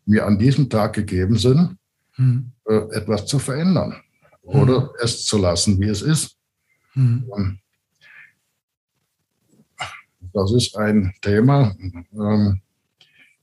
mir 0.07 0.25
an 0.25 0.39
diesem 0.39 0.71
Tag 0.71 0.93
gegeben 0.93 1.37
sind, 1.37 1.77
mhm. 2.17 2.53
äh, 2.69 2.77
etwas 2.93 3.27
zu 3.27 3.41
verändern 3.41 3.97
oder 4.43 4.83
mhm. 4.83 4.89
es 5.03 5.25
zu 5.25 5.37
lassen, 5.37 5.81
wie 5.81 5.89
es 5.89 6.01
ist. 6.01 6.37
Mhm. 6.95 7.59
Das 10.33 10.53
ist 10.53 10.77
ein 10.77 11.13
Thema. 11.23 11.75
Ähm, 12.13 12.61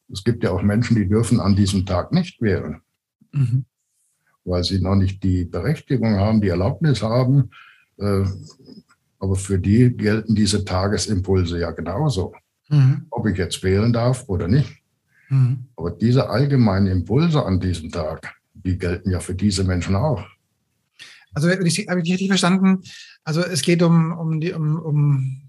es 0.10 0.24
gibt 0.24 0.46
ja 0.46 0.52
auch 0.52 0.62
Menschen, 0.62 0.96
die 0.96 1.08
dürfen 1.10 1.42
an 1.42 1.58
diesem 1.58 1.86
Tag 1.86 2.14
nicht 2.14 2.42
wählen. 2.42 2.82
Mhm 3.34 3.66
weil 4.44 4.64
sie 4.64 4.80
noch 4.80 4.96
nicht 4.96 5.24
die 5.24 5.46
Berechtigung 5.46 6.16
haben, 6.16 6.42
die 6.42 6.50
Erlaubnis 6.50 7.02
haben. 7.02 7.52
Äh, 7.98 8.24
aber 9.20 9.36
für 9.36 9.60
die 9.60 9.96
gelten 9.96 10.34
diese 10.34 10.66
Tagesimpulse 10.66 11.60
ja 11.60 11.72
genauso. 11.72 12.34
Mhm. 12.70 13.06
Ob 13.12 13.28
ich 13.28 13.38
jetzt 13.38 13.62
wählen 13.64 13.94
darf 13.94 14.28
oder 14.28 14.48
nicht. 14.48 14.82
Mhm. 15.30 15.66
Aber 15.76 15.92
diese 15.92 16.30
allgemeinen 16.30 16.88
Impulse 16.88 17.46
an 17.46 17.60
diesem 17.60 17.92
Tag, 17.92 18.34
die 18.54 18.78
gelten 18.78 19.12
ja 19.12 19.20
für 19.20 19.36
diese 19.36 19.64
Menschen 19.64 19.96
auch. 19.96 20.26
Also 21.34 21.50
habe 21.50 21.68
ich, 21.68 21.88
hab 21.88 21.98
ich 21.98 22.12
richtig 22.12 22.28
verstanden? 22.28 22.82
Also 23.24 23.42
es 23.42 23.62
geht 23.62 23.82
um, 23.84 24.12
um, 24.12 24.42
die, 24.42 24.52
um, 24.54 24.80
um 24.80 25.42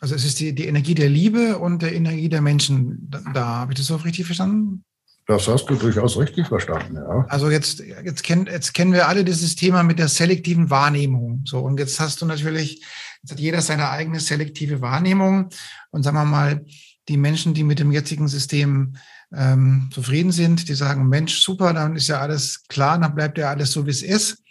also 0.00 0.14
es 0.14 0.24
ist 0.24 0.40
die, 0.40 0.54
die 0.54 0.66
Energie 0.66 0.94
der 0.94 1.08
Liebe 1.08 1.58
und 1.58 1.82
der 1.82 1.94
Energie 1.94 2.28
der 2.28 2.40
Menschen. 2.40 3.08
Da, 3.10 3.20
da 3.32 3.46
habe 3.46 3.72
ich 3.72 3.78
das 3.78 3.86
so 3.86 3.96
richtig 3.96 4.26
verstanden? 4.26 4.84
Das 5.28 5.46
hast 5.46 5.66
du 5.66 5.74
durchaus 5.74 6.16
richtig 6.16 6.46
verstanden, 6.46 6.96
ja. 6.96 7.26
Also 7.28 7.50
jetzt, 7.50 7.80
jetzt, 7.80 8.22
kennen, 8.24 8.46
jetzt 8.46 8.72
kennen 8.72 8.94
wir 8.94 9.08
alle 9.08 9.24
dieses 9.24 9.56
Thema 9.56 9.82
mit 9.82 9.98
der 9.98 10.08
selektiven 10.08 10.70
Wahrnehmung. 10.70 11.42
So, 11.44 11.58
und 11.58 11.78
jetzt 11.78 12.00
hast 12.00 12.22
du 12.22 12.26
natürlich, 12.26 12.82
jetzt 13.22 13.32
hat 13.32 13.38
jeder 13.38 13.60
seine 13.60 13.90
eigene 13.90 14.20
selektive 14.20 14.80
Wahrnehmung. 14.80 15.50
Und 15.90 16.02
sagen 16.02 16.16
wir 16.16 16.24
mal, 16.24 16.64
die 17.08 17.18
Menschen, 17.18 17.52
die 17.52 17.62
mit 17.62 17.78
dem 17.78 17.92
jetzigen 17.92 18.26
System 18.26 18.96
ähm, 19.34 19.90
zufrieden 19.92 20.32
sind, 20.32 20.68
die 20.68 20.74
sagen, 20.74 21.08
Mensch, 21.08 21.40
super, 21.40 21.74
dann 21.74 21.96
ist 21.96 22.08
ja 22.08 22.20
alles 22.20 22.62
klar, 22.68 22.98
dann 22.98 23.14
bleibt 23.14 23.36
ja 23.36 23.50
alles 23.50 23.72
so, 23.72 23.86
wie 23.86 23.90
es 23.90 24.02
ist. 24.02 24.42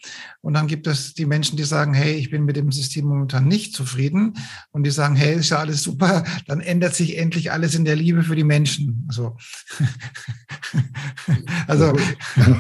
Und 0.42 0.54
dann 0.54 0.68
gibt 0.68 0.86
es 0.86 1.16
die 1.16 1.26
Menschen, 1.26 1.58
die 1.58 1.64
sagen, 1.64 1.96
hey, 1.96 2.14
ich 2.14 2.30
bin 2.30 2.46
mit 2.46 2.56
dem 2.56 2.72
System 2.72 3.06
momentan 3.06 3.48
nicht 3.48 3.74
zufrieden. 3.74 4.36
Und 4.72 4.84
die 4.84 4.92
sagen, 4.92 5.16
hey, 5.16 5.36
ist 5.36 5.50
ja 5.50 5.58
alles 5.58 5.82
super, 5.82 6.24
dann 6.48 6.62
ändert 6.62 6.94
sich 6.94 7.18
endlich 7.18 7.52
alles 7.52 7.74
in 7.74 7.86
der 7.86 7.96
Liebe 7.96 8.22
für 8.22 8.36
die 8.36 8.44
Menschen. 8.44 9.08
So. 9.12 9.36
also, 11.68 11.98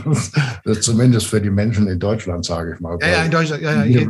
zumindest 0.81 1.27
für 1.27 1.39
die 1.39 1.51
Menschen 1.51 1.87
in 1.87 1.99
Deutschland, 1.99 2.45
sage 2.45 2.73
ich 2.73 2.79
mal. 2.79 2.97
Ja, 2.99 3.07
ja, 3.07 3.23
in 3.25 3.31
Deutschland, 3.31 3.61
ja, 3.61 3.83
ja. 3.83 4.09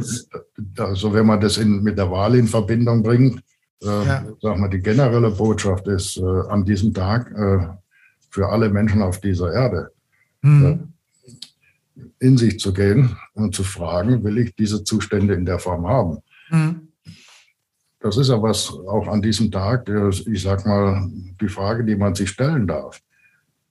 Also 0.77 1.13
wenn 1.13 1.25
man 1.25 1.41
das 1.41 1.57
in, 1.57 1.83
mit 1.83 1.97
der 1.97 2.09
Wahl 2.09 2.35
in 2.35 2.47
Verbindung 2.47 3.03
bringt, 3.03 3.41
äh, 3.83 3.87
ja. 3.87 4.25
sag 4.41 4.57
mal, 4.57 4.69
die 4.69 4.79
generelle 4.79 5.29
Botschaft 5.29 5.87
ist 5.87 6.17
äh, 6.17 6.49
an 6.49 6.65
diesem 6.65 6.93
Tag, 6.93 7.31
äh, 7.31 7.67
für 8.29 8.49
alle 8.49 8.69
Menschen 8.69 9.01
auf 9.01 9.19
dieser 9.19 9.53
Erde. 9.53 9.91
Mhm. 10.41 10.93
In 12.19 12.37
sich 12.37 12.59
zu 12.59 12.73
gehen 12.73 13.17
und 13.33 13.55
zu 13.55 13.63
fragen, 13.63 14.23
will 14.23 14.37
ich 14.37 14.55
diese 14.55 14.83
Zustände 14.83 15.33
in 15.33 15.45
der 15.45 15.59
Form 15.59 15.87
haben? 15.87 16.19
Mhm. 16.49 16.87
Das 17.99 18.17
ist 18.17 18.29
ja 18.29 18.41
was 18.41 18.69
auch 18.69 19.07
an 19.07 19.21
diesem 19.21 19.51
Tag, 19.51 19.89
ich 19.89 20.41
sag 20.41 20.65
mal, 20.65 21.09
die 21.41 21.49
Frage, 21.49 21.83
die 21.83 21.95
man 21.95 22.13
sich 22.13 22.29
stellen 22.29 22.67
darf. 22.67 23.01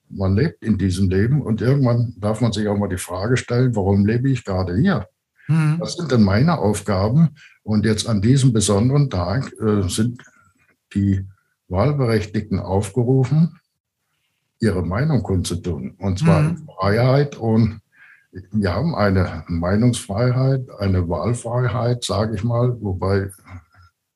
Man 0.08 0.34
lebt 0.34 0.62
in 0.64 0.78
diesem 0.78 1.08
Leben 1.08 1.42
und 1.42 1.60
irgendwann 1.60 2.14
darf 2.18 2.40
man 2.40 2.52
sich 2.52 2.66
auch 2.68 2.76
mal 2.76 2.88
die 2.88 2.98
Frage 2.98 3.36
stellen, 3.36 3.74
warum 3.74 4.04
lebe 4.04 4.30
ich 4.30 4.44
gerade 4.44 4.76
hier? 4.76 5.08
Mhm. 5.48 5.76
Was 5.78 5.94
sind 5.94 6.10
denn 6.10 6.22
meine 6.22 6.58
Aufgaben? 6.58 7.30
Und 7.62 7.84
jetzt 7.84 8.08
an 8.08 8.20
diesem 8.20 8.52
besonderen 8.52 9.10
Tag 9.10 9.52
äh, 9.60 9.88
sind 9.88 10.22
die 10.94 11.24
Wahlberechtigten 11.68 12.58
aufgerufen, 12.58 13.58
ihre 14.60 14.84
Meinung 14.84 15.22
kundzutun. 15.22 15.94
Und 15.98 16.18
zwar 16.18 16.42
mhm. 16.42 16.48
in 16.48 16.68
Freiheit 16.78 17.36
und 17.36 17.80
wir 18.52 18.74
haben 18.74 18.94
eine 18.94 19.44
Meinungsfreiheit, 19.48 20.68
eine 20.78 21.08
Wahlfreiheit, 21.08 22.04
sage 22.04 22.34
ich 22.36 22.44
mal, 22.44 22.76
wobei, 22.80 23.30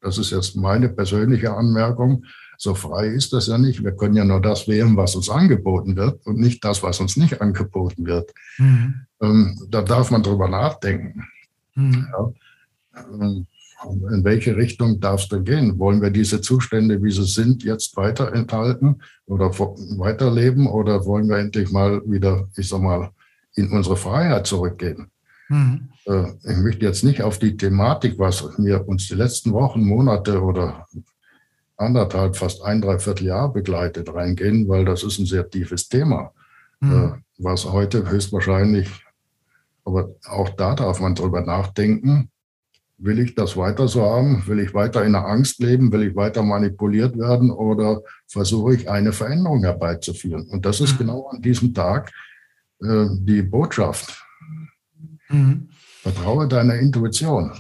das 0.01 0.19
ist 0.19 0.31
jetzt 0.31 0.57
meine 0.57 0.89
persönliche 0.89 1.55
Anmerkung, 1.55 2.25
so 2.59 2.75
frei 2.75 3.07
ist 3.07 3.33
das 3.33 3.47
ja 3.47 3.57
nicht. 3.57 3.83
Wir 3.83 3.93
können 3.93 4.17
ja 4.17 4.25
nur 4.25 4.43
das 4.43 4.69
wählen, 4.69 4.95
was 4.95 5.17
uns 5.17 5.31
angeboten 5.31 5.97
wird 5.97 6.27
und 6.27 6.39
nicht 6.39 6.63
das, 6.63 6.83
was 6.83 7.01
uns 7.01 7.17
nicht 7.17 7.41
angeboten 7.41 8.05
wird. 8.05 8.35
Mhm. 8.59 9.07
Ähm, 9.23 9.59
da 9.71 9.81
darf 9.81 10.11
man 10.11 10.23
drüber 10.23 10.47
nachdenken. 10.47 11.25
Mhm. 11.75 12.07
Ja. 12.13 12.33
Ähm, 13.15 13.47
in 13.85 14.25
welche 14.25 14.57
Richtung 14.57 15.01
darf 15.01 15.23
es 15.23 15.29
denn 15.29 15.45
gehen? 15.45 15.79
Wollen 15.79 16.03
wir 16.03 16.11
diese 16.11 16.41
Zustände, 16.41 17.03
wie 17.03 17.11
sie 17.11 17.25
sind, 17.25 17.65
jetzt 17.65 17.97
weiter 17.97 18.33
enthalten 18.33 19.01
oder 19.27 19.51
weiterleben 19.51 20.67
oder 20.67 21.07
wollen 21.07 21.29
wir 21.29 21.39
endlich 21.39 21.71
mal 21.71 22.03
wieder, 22.05 22.49
ich 22.57 22.69
sag 22.69 22.83
mal, 22.83 23.11
in 23.55 23.71
unsere 23.71 23.97
Freiheit 23.97 24.47
zurückgehen? 24.47 25.11
Mhm. 25.49 25.89
Äh, 26.07 26.33
ich 26.45 26.57
möchte 26.59 26.85
jetzt 26.85 27.05
nicht 27.05 27.23
auf 27.23 27.39
die 27.39 27.57
Thematik, 27.57 28.19
was 28.19 28.45
wir 28.59 28.87
uns 28.87 29.09
die 29.09 29.15
letzten 29.15 29.53
Wochen, 29.53 29.83
Monate 29.83 30.43
oder 30.43 30.87
anderthalb, 31.77 32.37
fast 32.37 32.63
ein, 32.63 32.83
dreiviertel 32.83 33.27
Jahr 33.27 33.53
begleitet 33.53 34.13
reingehen, 34.13 34.69
weil 34.69 34.85
das 34.85 35.03
ist 35.03 35.19
ein 35.19 35.27
sehr 35.27 35.49
tiefes 35.49 35.89
Thema, 35.89 36.33
mhm. 36.81 36.93
Äh, 36.93 37.13
was 37.39 37.65
heute 37.65 38.09
höchstwahrscheinlich, 38.09 38.91
aber 39.85 40.11
auch 40.27 40.51
da 40.51 40.75
darf 40.75 41.01
man 41.01 41.15
drüber 41.15 41.41
nachdenken, 41.41 42.31
Will 43.03 43.19
ich 43.19 43.35
das 43.35 43.57
weiter 43.57 43.89
so 43.89 44.05
haben? 44.05 44.47
Will 44.47 44.61
ich 44.61 44.75
weiter 44.75 45.05
in 45.05 45.13
der 45.13 45.25
Angst 45.25 45.59
leben? 45.59 45.91
Will 45.91 46.03
ich 46.03 46.17
weiter 46.17 46.43
manipuliert 46.43 47.17
werden? 47.17 47.51
Oder 47.51 48.03
versuche 48.29 48.75
ich 48.75 48.91
eine 48.91 49.13
Veränderung 49.13 49.63
herbeizuführen? 49.63 50.47
Und 50.49 50.67
das 50.67 50.81
ist 50.81 50.95
mhm. 50.95 50.99
genau 50.99 51.29
an 51.29 51.41
diesem 51.41 51.73
Tag 51.73 52.13
äh, 52.83 53.07
die 53.21 53.43
Botschaft. 53.43 54.23
Mhm. 55.31 55.71
Vertraue 56.03 56.47
deiner 56.47 56.75
Intuition. 56.75 57.53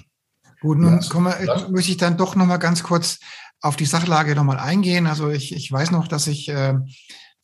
Gut, 0.60 0.78
nun 0.78 0.96
das, 0.96 1.14
wir, 1.14 1.46
das, 1.46 1.70
möchte 1.70 1.90
ich 1.92 1.96
dann 1.96 2.18
doch 2.18 2.36
noch 2.36 2.44
mal 2.44 2.58
ganz 2.58 2.82
kurz 2.82 3.18
auf 3.62 3.76
die 3.76 3.86
Sachlage 3.86 4.34
noch 4.34 4.44
mal 4.44 4.58
eingehen. 4.58 5.06
Also 5.06 5.30
ich, 5.30 5.54
ich 5.54 5.72
weiß 5.72 5.90
noch, 5.90 6.06
dass 6.06 6.26
ich 6.26 6.50
äh, 6.50 6.74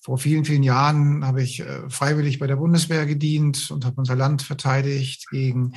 vor 0.01 0.19
vielen, 0.19 0.45
vielen 0.45 0.63
Jahren 0.63 1.25
habe 1.25 1.43
ich 1.43 1.61
äh, 1.61 1.89
freiwillig 1.89 2.39
bei 2.39 2.47
der 2.47 2.57
Bundeswehr 2.57 3.07
gedient 3.07 3.71
und 3.71 3.87
habe 3.87 3.97
unser 3.97 4.17
Land 4.17 4.43
verteidigt 4.43 5.29
gegen 5.31 5.73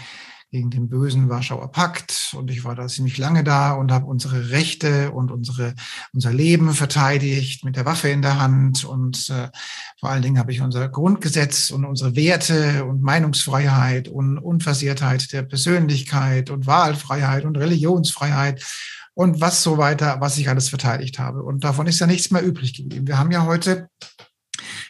gegen 0.51 0.69
den 0.71 0.89
bösen 0.89 1.29
Warschauer 1.29 1.71
Pakt. 1.71 2.35
Und 2.37 2.49
ich 2.49 2.63
war 2.63 2.75
da 2.75 2.87
ziemlich 2.87 3.17
lange 3.17 3.43
da 3.43 3.73
und 3.73 3.91
habe 3.91 4.05
unsere 4.05 4.49
Rechte 4.49 5.11
und 5.11 5.31
unsere, 5.31 5.75
unser 6.11 6.33
Leben 6.33 6.73
verteidigt 6.73 7.63
mit 7.63 7.75
der 7.75 7.85
Waffe 7.85 8.09
in 8.09 8.21
der 8.21 8.39
Hand. 8.39 8.83
Und 8.83 9.29
äh, 9.29 9.49
vor 9.99 10.09
allen 10.09 10.23
Dingen 10.23 10.39
habe 10.39 10.51
ich 10.51 10.61
unser 10.61 10.89
Grundgesetz 10.89 11.69
und 11.69 11.85
unsere 11.85 12.15
Werte 12.15 12.85
und 12.85 13.01
Meinungsfreiheit 13.01 14.07
und 14.07 14.39
Unversehrtheit 14.39 15.31
der 15.33 15.43
Persönlichkeit 15.43 16.49
und 16.49 16.65
Wahlfreiheit 16.65 17.45
und 17.45 17.57
Religionsfreiheit 17.57 18.63
und 19.13 19.41
was 19.41 19.61
so 19.61 19.77
weiter, 19.77 20.17
was 20.19 20.37
ich 20.37 20.49
alles 20.49 20.69
verteidigt 20.69 21.19
habe. 21.19 21.43
Und 21.43 21.63
davon 21.63 21.87
ist 21.87 21.99
ja 21.99 22.07
nichts 22.07 22.31
mehr 22.31 22.41
übrig 22.41 22.73
geblieben. 22.73 23.05
Wir 23.05 23.19
haben 23.19 23.31
ja 23.31 23.45
heute 23.45 23.89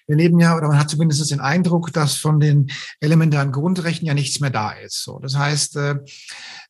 wir 0.09 0.15
leben 0.15 0.39
ja, 0.39 0.57
oder 0.57 0.67
man 0.67 0.79
hat 0.79 0.89
zumindest 0.89 1.29
den 1.29 1.39
Eindruck, 1.39 1.93
dass 1.93 2.15
von 2.15 2.39
den 2.39 2.71
elementaren 2.99 3.51
Grundrechten 3.51 4.07
ja 4.07 4.15
nichts 4.15 4.39
mehr 4.39 4.49
da 4.49 4.71
ist. 4.71 5.03
So, 5.03 5.19
das 5.19 5.37
heißt, 5.37 5.75
äh, 5.75 5.95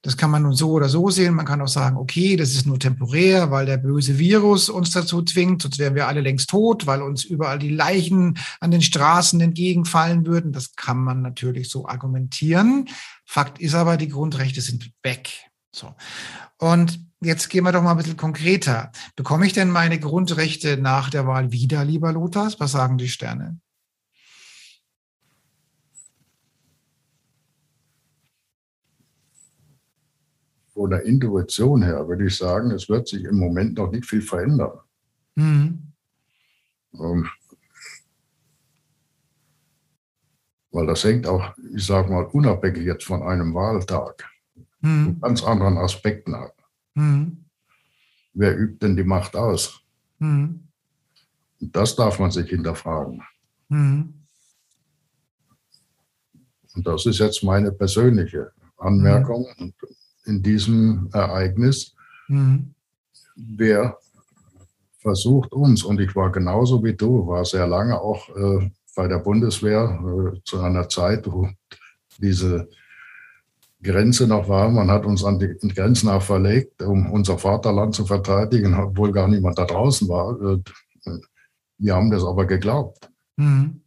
das 0.02 0.18
kann 0.18 0.30
man 0.30 0.44
nun 0.44 0.54
so 0.54 0.72
oder 0.72 0.90
so 0.90 1.10
sehen. 1.10 1.36
Man 1.36 1.46
kann 1.46 1.62
auch 1.62 1.70
sagen, 1.70 1.96
okay, 1.96 2.36
das 2.36 2.50
ist 2.52 2.66
nur 2.66 2.80
temporär, 2.80 3.50
weil 3.50 3.66
der 3.66 3.78
böse 3.78 4.20
Virus 4.20 4.68
uns 4.68 4.92
dazu 4.92 5.22
zwingt, 5.22 5.62
sonst 5.62 5.80
wären 5.80 5.96
wir 5.96 6.08
alle 6.08 6.20
längst 6.20 6.50
tot, 6.50 6.86
weil 6.86 7.02
uns 7.02 7.24
überall 7.24 7.60
die 7.60 7.70
Leichen 7.70 8.38
an 8.60 8.72
den 8.72 8.82
Straßen 8.82 9.40
entgegenfallen 9.40 10.26
würden. 10.26 10.52
Das 10.52 10.76
kann 10.76 10.98
man 10.98 11.22
natürlich 11.22 11.70
so 11.70 11.88
argumentieren. 11.88 12.90
Fakt 13.26 13.60
ist 13.62 13.74
aber, 13.74 13.96
die 13.96 14.10
Grundrechte 14.10 14.60
sind 14.60 14.92
weg. 15.02 15.30
So. 15.72 15.96
Und 16.58 17.09
jetzt 17.22 17.50
gehen 17.50 17.64
wir 17.64 17.72
doch 17.72 17.82
mal 17.82 17.92
ein 17.92 17.98
bisschen 17.98 18.18
konkreter. 18.18 18.92
Bekomme 19.16 19.46
ich 19.46 19.54
denn 19.54 19.70
meine 19.70 20.00
Grundrechte 20.00 20.78
nach 20.78 21.10
der 21.10 21.28
Wahl 21.28 21.52
wieder, 21.52 21.84
lieber 21.84 22.12
Lothars? 22.12 22.60
Was 22.60 22.72
sagen 22.72 22.98
die 22.98 23.10
Sterne? 23.10 23.60
Von 30.74 30.92
der 30.92 31.04
Intuition 31.04 31.84
her 31.84 32.08
würde 32.08 32.28
ich 32.28 32.38
sagen, 32.38 32.72
es 32.72 32.88
wird 32.88 33.08
sich 33.08 33.26
im 33.26 33.38
Moment 33.38 33.78
noch 33.78 33.92
nicht 33.92 34.06
viel 34.06 34.22
verändern. 34.22 34.80
Mhm. 35.36 35.92
Ähm, 36.94 37.30
weil 40.72 40.88
das 40.88 41.04
hängt 41.04 41.28
auch, 41.28 41.54
ich 41.74 41.86
sage 41.86 42.12
mal, 42.12 42.24
unabhängig 42.24 42.86
jetzt 42.86 43.04
von 43.04 43.24
einem 43.24 43.54
Wahltag, 43.54 44.30
mhm. 44.80 45.20
ganz 45.20 45.44
anderen 45.44 45.78
Aspekten 45.78 46.34
ab. 46.34 46.59
Mhm. 47.00 47.46
Wer 48.34 48.58
übt 48.58 48.86
denn 48.86 48.96
die 48.96 49.04
Macht 49.04 49.36
aus? 49.36 49.82
Mhm. 50.20 50.68
Das 51.60 51.96
darf 51.96 52.20
man 52.20 52.32
sich 52.32 52.50
hinterfragen. 52.50 53.22
Mhm. 53.70 54.14
Und 56.76 56.88
das 56.88 57.06
ist 57.06 57.20
jetzt 57.20 57.44
meine 57.44 57.72
persönliche 57.72 58.52
Anmerkung 58.78 59.48
mhm. 59.58 59.74
in 60.26 60.44
diesem 60.44 61.10
Ereignis. 61.14 61.96
Mhm. 62.28 62.74
Wer 63.36 63.98
versucht 64.98 65.54
uns, 65.54 65.84
und 65.84 66.00
ich 66.02 66.14
war 66.16 66.32
genauso 66.32 66.84
wie 66.84 66.94
du, 66.94 67.26
war 67.28 67.46
sehr 67.46 67.68
lange 67.68 68.00
auch 68.00 68.28
äh, 68.36 68.70
bei 68.96 69.08
der 69.08 69.20
Bundeswehr 69.20 70.34
äh, 70.36 70.40
zu 70.44 70.60
einer 70.60 70.90
Zeit, 70.90 71.26
wo 71.32 71.50
diese 72.18 72.70
Grenze 73.82 74.28
noch 74.28 74.50
war. 74.50 74.70
Man 74.70 74.92
hat 74.92 75.06
uns 75.06 75.24
an 75.24 75.40
die 75.40 75.56
Grenzen 75.70 76.10
auch 76.10 76.22
verlegt, 76.22 76.82
um 76.82 77.12
unser 77.12 77.38
Vaterland 77.38 77.96
zu 77.96 78.06
verteidigen, 78.06 78.74
obwohl 78.74 79.12
gar 79.12 79.28
niemand 79.28 79.58
da 79.58 79.66
draußen 79.66 80.08
war. 80.10 80.38
Wir 81.78 81.96
haben 81.96 82.12
das 82.12 82.24
aber 82.26 82.46
geglaubt. 82.46 83.10
Mhm. 83.38 83.82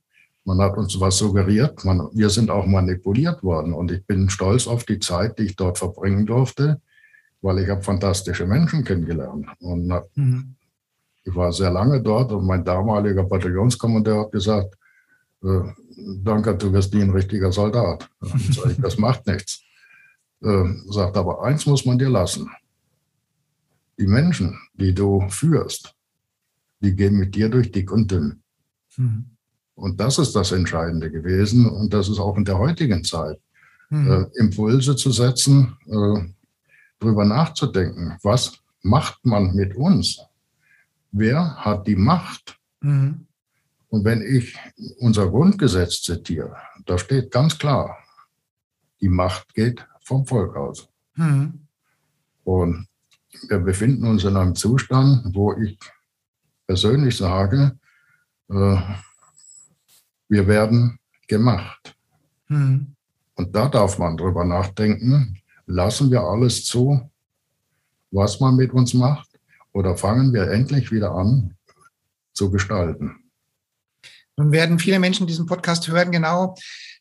Man 0.45 0.59
hat 0.61 0.77
uns 0.77 0.99
was 0.99 1.19
suggeriert. 1.19 1.85
Man, 1.85 2.09
wir 2.13 2.31
sind 2.31 2.51
auch 2.51 2.67
manipuliert 2.67 3.43
worden. 3.43 3.75
Und 3.75 3.93
ich 3.93 4.05
bin 4.07 4.29
stolz 4.29 4.67
auf 4.67 4.85
die 4.85 4.99
Zeit, 4.99 5.39
die 5.39 5.45
ich 5.45 5.57
dort 5.57 5.79
verbringen 5.79 6.27
durfte, 6.27 6.81
weil 7.43 7.59
ich 7.59 7.69
habe 7.69 7.83
fantastische 7.83 8.47
Menschen 8.47 8.83
kennengelernt. 8.83 9.47
Und 9.61 9.93
mhm. 10.15 10.57
ich 11.23 11.35
war 11.35 11.53
sehr 11.53 11.71
lange 11.71 12.01
dort 12.01 12.33
und 12.33 12.47
mein 12.47 12.65
damaliger 12.65 13.25
Bataillonskommandeur 13.25 14.25
hat 14.25 14.33
gesagt, 14.33 14.75
äh, 15.45 15.61
danke, 16.25 16.57
du 16.57 16.73
wirst 16.73 16.95
nie 16.95 17.03
ein 17.03 17.11
richtiger 17.11 17.53
Soldat. 17.53 18.09
Ich, 18.35 18.81
das 18.81 18.97
macht 18.97 19.27
nichts. 19.27 19.63
Äh, 20.43 20.65
sagt 20.91 21.17
aber, 21.17 21.43
eins 21.45 21.67
muss 21.67 21.85
man 21.85 21.99
dir 21.99 22.11
lassen. 22.11 22.51
Die 23.99 24.07
Menschen, 24.07 24.59
die 24.75 24.95
du 24.95 25.29
führst, 25.29 25.95
die 26.81 26.97
gehen 26.97 27.17
mit 27.17 27.35
dir 27.35 27.49
durch 27.49 27.71
dick 27.71 27.93
und 27.93 28.11
dünn. 28.11 28.43
Mhm. 28.97 29.27
Und 29.75 30.01
das 30.01 30.19
ist 30.19 30.35
das 30.35 30.53
Entscheidende 30.53 31.11
gewesen. 31.11 31.69
Und 31.69 31.95
das 31.95 32.09
ist 32.09 32.19
auch 32.19 32.37
in 32.37 32.45
der 32.45 32.59
heutigen 32.59 33.05
Zeit. 33.05 33.41
Mhm. 33.91 34.11
Äh, 34.11 34.39
Impulse 34.39 34.97
zu 34.97 35.13
setzen, 35.13 35.77
äh, 35.87 36.33
darüber 36.99 37.25
nachzudenken, 37.25 38.17
was 38.23 38.59
macht 38.83 39.25
man 39.25 39.55
mit 39.55 39.77
uns? 39.77 40.21
Wer 41.13 41.57
hat 41.57 41.87
die 41.87 41.97
Macht? 41.97 42.59
Mhm. 42.81 43.27
Und 43.89 44.05
wenn 44.05 44.23
ich 44.23 44.57
unser 44.99 45.29
Grundgesetz 45.29 46.01
zitiere, 46.01 46.57
da 46.87 46.97
steht 46.97 47.31
ganz 47.31 47.59
klar, 47.59 47.99
die 49.01 49.09
Macht 49.09 49.53
geht 49.55 49.87
vom 50.05 50.27
Volk 50.27 50.57
aus. 50.57 50.89
Mhm. 51.15 51.67
Und 52.45 52.89
wir 53.49 53.59
befinden 53.59 54.07
uns 54.07 54.25
in 54.25 54.37
einem 54.37 54.55
Zustand, 54.55 55.35
wo 55.35 55.55
ich 55.55 55.79
persönlich 56.67 57.17
sage, 57.17 57.79
äh, 58.49 58.77
wir 60.29 60.47
werden 60.47 60.99
gemacht. 61.29 61.97
Mhm. 62.49 62.95
Und 63.35 63.57
da 63.57 63.69
darf 63.69 63.99
man 63.99 64.17
drüber 64.17 64.45
nachdenken, 64.45 65.39
lassen 65.67 66.11
wir 66.11 66.23
alles 66.23 66.65
zu, 66.65 67.11
was 68.11 68.41
man 68.41 68.57
mit 68.57 68.73
uns 68.73 68.95
macht, 68.95 69.29
oder 69.73 69.97
fangen 69.97 70.33
wir 70.35 70.51
endlich 70.51 70.93
wieder 70.93 71.13
an 71.13 71.57
zu 72.35 72.51
gestalten? 72.51 73.17
Nun 74.37 74.53
werden 74.53 74.79
viele 74.79 74.99
Menschen 74.99 75.27
diesen 75.27 75.47
Podcast 75.47 75.89
hören, 75.89 76.11
genau 76.11 76.55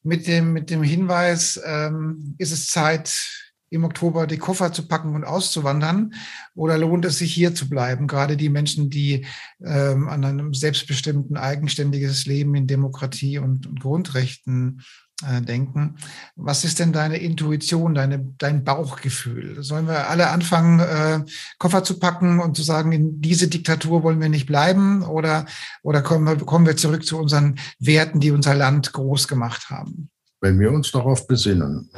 mit 0.03 0.27
dem, 0.27 0.53
mit 0.53 0.69
dem 0.69 0.83
Hinweis, 0.83 1.61
ähm, 1.65 2.35
ist 2.37 2.51
es 2.51 2.67
Zeit, 2.67 3.50
im 3.71 3.85
Oktober 3.85 4.27
die 4.27 4.37
Koffer 4.37 4.71
zu 4.73 4.87
packen 4.87 5.15
und 5.15 5.23
auszuwandern? 5.23 6.13
Oder 6.53 6.77
lohnt 6.77 7.05
es 7.05 7.17
sich 7.17 7.33
hier 7.33 7.55
zu 7.55 7.69
bleiben? 7.69 8.05
Gerade 8.05 8.37
die 8.37 8.49
Menschen, 8.49 8.89
die 8.89 9.25
ähm, 9.63 10.09
an 10.09 10.23
einem 10.23 10.53
selbstbestimmten, 10.53 11.37
eigenständiges 11.37 12.25
Leben 12.25 12.53
in 12.53 12.67
Demokratie 12.67 13.39
und, 13.39 13.65
und 13.65 13.79
Grundrechten 13.79 14.81
äh, 15.25 15.41
denken. 15.41 15.95
Was 16.35 16.65
ist 16.65 16.79
denn 16.79 16.91
deine 16.91 17.17
Intuition, 17.17 17.93
deine, 17.93 18.33
dein 18.37 18.65
Bauchgefühl? 18.65 19.63
Sollen 19.63 19.87
wir 19.87 20.09
alle 20.09 20.29
anfangen, 20.29 20.79
äh, 20.79 21.23
Koffer 21.57 21.83
zu 21.83 21.97
packen 21.97 22.39
und 22.39 22.57
zu 22.57 22.63
sagen, 22.63 22.91
in 22.91 23.21
diese 23.21 23.47
Diktatur 23.47 24.03
wollen 24.03 24.19
wir 24.19 24.29
nicht 24.29 24.47
bleiben? 24.47 25.03
Oder, 25.03 25.45
oder 25.81 26.01
kommen, 26.01 26.27
wir, 26.27 26.45
kommen 26.45 26.65
wir 26.65 26.75
zurück 26.75 27.05
zu 27.05 27.17
unseren 27.17 27.57
Werten, 27.79 28.19
die 28.19 28.31
unser 28.31 28.53
Land 28.53 28.91
groß 28.91 29.29
gemacht 29.29 29.69
haben? 29.69 30.09
Wenn 30.41 30.59
wir 30.59 30.71
uns 30.71 30.91
darauf 30.91 31.27
besinnen, 31.27 31.89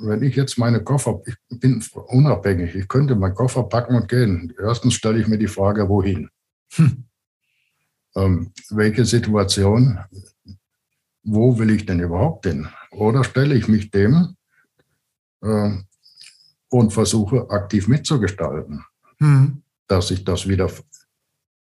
wenn 0.00 0.22
ich 0.22 0.36
jetzt 0.36 0.58
meine 0.58 0.82
Koffer, 0.82 1.20
ich 1.26 1.36
bin 1.60 1.82
unabhängig, 1.92 2.74
ich 2.74 2.88
könnte 2.88 3.16
meinen 3.16 3.34
Koffer 3.34 3.64
packen 3.64 3.96
und 3.96 4.08
gehen. 4.08 4.52
Erstens 4.58 4.94
stelle 4.94 5.20
ich 5.20 5.28
mir 5.28 5.38
die 5.38 5.48
Frage, 5.48 5.88
wohin? 5.88 6.30
Hm. 6.74 7.04
Ähm, 8.16 8.52
welche 8.70 9.04
Situation 9.04 9.98
wo 11.30 11.58
will 11.58 11.70
ich 11.70 11.86
denn 11.86 12.00
überhaupt 12.00 12.46
hin? 12.46 12.68
Oder 12.90 13.24
stelle 13.24 13.54
ich 13.54 13.68
mich 13.68 13.90
dem 13.90 14.36
äh, 15.42 15.70
und 16.70 16.92
versuche 16.92 17.50
aktiv 17.50 17.88
mitzugestalten, 17.88 18.84
mhm. 19.18 19.62
dass 19.86 20.08
sich 20.08 20.24
das 20.24 20.48
wieder 20.48 20.70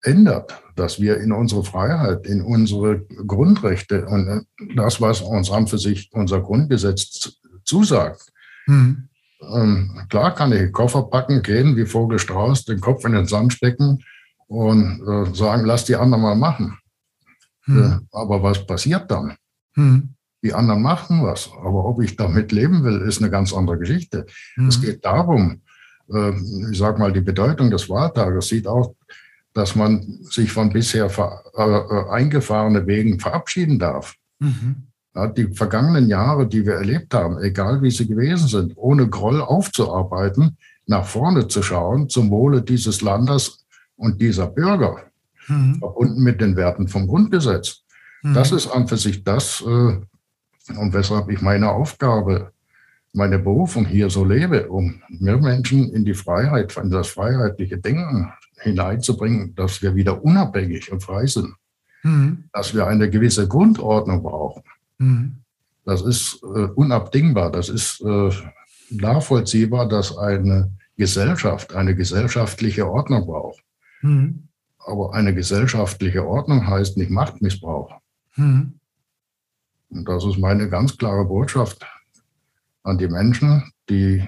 ändert, 0.03 0.61
dass 0.75 0.99
wir 0.99 1.17
in 1.17 1.31
unsere 1.31 1.63
Freiheit, 1.63 2.25
in 2.25 2.41
unsere 2.41 3.01
Grundrechte 3.01 4.05
und 4.07 4.27
äh, 4.27 4.41
das, 4.75 4.99
was 4.99 5.21
uns 5.21 5.51
an 5.51 5.67
für 5.67 5.77
sich 5.77 6.09
unser 6.13 6.41
Grundgesetz 6.41 7.39
zusagt. 7.63 8.30
Mhm. 8.71 9.07
Ähm, 9.53 10.01
klar 10.09 10.35
kann 10.35 10.51
ich 10.51 10.71
Koffer 10.71 11.03
packen, 11.03 11.41
gehen 11.41 11.75
wie 11.75 11.85
Vogelstrauß, 11.85 12.65
den 12.65 12.79
Kopf 12.79 13.05
in 13.05 13.13
den 13.13 13.25
Sand 13.25 13.53
stecken 13.53 14.03
und 14.47 15.01
äh, 15.07 15.35
sagen, 15.35 15.65
lass 15.65 15.85
die 15.85 15.95
anderen 15.95 16.23
mal 16.23 16.35
machen. 16.35 16.77
Mhm. 17.65 17.79
Äh, 17.79 17.99
aber 18.11 18.43
was 18.43 18.65
passiert 18.65 19.09
dann? 19.09 19.35
Hm. 19.75 20.15
Die 20.43 20.53
anderen 20.53 20.81
machen 20.81 21.23
was. 21.23 21.49
Aber 21.59 21.85
ob 21.85 22.01
ich 22.01 22.15
damit 22.15 22.51
leben 22.51 22.83
will, 22.83 23.01
ist 23.01 23.21
eine 23.21 23.29
ganz 23.29 23.53
andere 23.53 23.77
Geschichte. 23.77 24.25
Hm. 24.55 24.67
Es 24.67 24.81
geht 24.81 25.05
darum, 25.05 25.61
äh, 26.11 26.33
ich 26.71 26.77
sage 26.77 26.99
mal, 26.99 27.13
die 27.13 27.21
Bedeutung 27.21 27.69
des 27.69 27.89
Wahltages 27.89 28.47
sieht 28.47 28.67
auch, 28.67 28.95
dass 29.53 29.75
man 29.75 30.19
sich 30.23 30.51
von 30.51 30.71
bisher 30.71 31.05
äh, 31.05 31.61
äh, 31.61 32.09
eingefahrene 32.09 32.85
Wegen 32.87 33.19
verabschieden 33.19 33.79
darf. 33.79 34.15
Mhm. 34.39 34.87
Ja, 35.13 35.27
die 35.27 35.53
vergangenen 35.53 36.07
Jahre, 36.07 36.47
die 36.47 36.65
wir 36.65 36.75
erlebt 36.75 37.13
haben, 37.13 37.37
egal 37.39 37.81
wie 37.81 37.91
sie 37.91 38.07
gewesen 38.07 38.47
sind, 38.47 38.73
ohne 38.77 39.09
Groll 39.09 39.41
aufzuarbeiten, 39.41 40.57
nach 40.87 41.05
vorne 41.05 41.47
zu 41.47 41.61
schauen, 41.61 42.07
zum 42.07 42.29
Wohle 42.31 42.61
dieses 42.61 43.01
Landes 43.01 43.65
und 43.97 44.21
dieser 44.21 44.47
Bürger. 44.47 45.11
mhm. 45.47 45.75
verbunden 45.79 46.23
mit 46.23 46.41
den 46.41 46.55
Werten 46.55 46.87
vom 46.87 47.07
Grundgesetz. 47.07 47.81
Mhm. 48.21 48.33
Das 48.33 48.51
ist 48.51 48.67
an 48.67 48.87
für 48.87 48.97
sich 48.97 49.23
das, 49.23 49.61
äh, 49.61 49.97
und 50.75 50.93
weshalb 50.93 51.29
ich 51.29 51.41
meine 51.41 51.71
Aufgabe, 51.71 52.51
meine 53.13 53.39
Berufung 53.39 53.85
hier 53.85 54.09
so 54.09 54.23
lebe, 54.23 54.69
um 54.69 55.01
mehr 55.09 55.37
Menschen 55.37 55.91
in 55.91 56.05
die 56.05 56.13
Freiheit, 56.13 56.77
in 56.77 56.89
das 56.89 57.09
freiheitliche 57.09 57.77
Denken 57.77 58.31
hineinzubringen, 58.59 59.53
dass 59.55 59.81
wir 59.81 59.95
wieder 59.95 60.23
unabhängig 60.23 60.91
und 60.91 61.03
frei 61.03 61.25
sind, 61.25 61.53
mhm. 62.03 62.45
dass 62.53 62.73
wir 62.73 62.87
eine 62.87 63.09
gewisse 63.09 63.47
Grundordnung 63.47 64.23
brauchen. 64.23 64.63
Mhm. 65.01 65.37
Das 65.83 66.01
ist 66.01 66.41
äh, 66.43 66.67
unabdingbar, 66.75 67.51
das 67.51 67.69
ist 67.69 68.01
äh, 68.01 68.29
nachvollziehbar, 68.91 69.87
dass 69.87 70.15
eine 70.17 70.71
Gesellschaft 70.95 71.73
eine 71.73 71.95
gesellschaftliche 71.95 72.87
Ordnung 72.87 73.25
braucht. 73.25 73.63
Mhm. 74.01 74.47
Aber 74.77 75.13
eine 75.13 75.33
gesellschaftliche 75.33 76.25
Ordnung 76.25 76.67
heißt 76.67 76.97
nicht 76.97 77.09
Machtmissbrauch. 77.09 77.99
Mhm. 78.35 78.79
Und 79.89 80.07
das 80.07 80.23
ist 80.23 80.37
meine 80.37 80.69
ganz 80.69 80.97
klare 80.97 81.25
Botschaft 81.25 81.85
an 82.83 82.97
die 82.97 83.07
Menschen, 83.07 83.71
die 83.89 84.23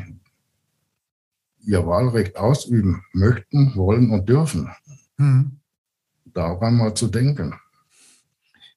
ihr 1.66 1.86
Wahlrecht 1.86 2.36
ausüben 2.36 3.04
möchten, 3.14 3.76
wollen 3.76 4.12
und 4.12 4.28
dürfen. 4.28 4.70
Mhm. 5.18 5.60
Daran 6.26 6.78
mal 6.78 6.94
zu 6.94 7.08
denken. 7.08 7.54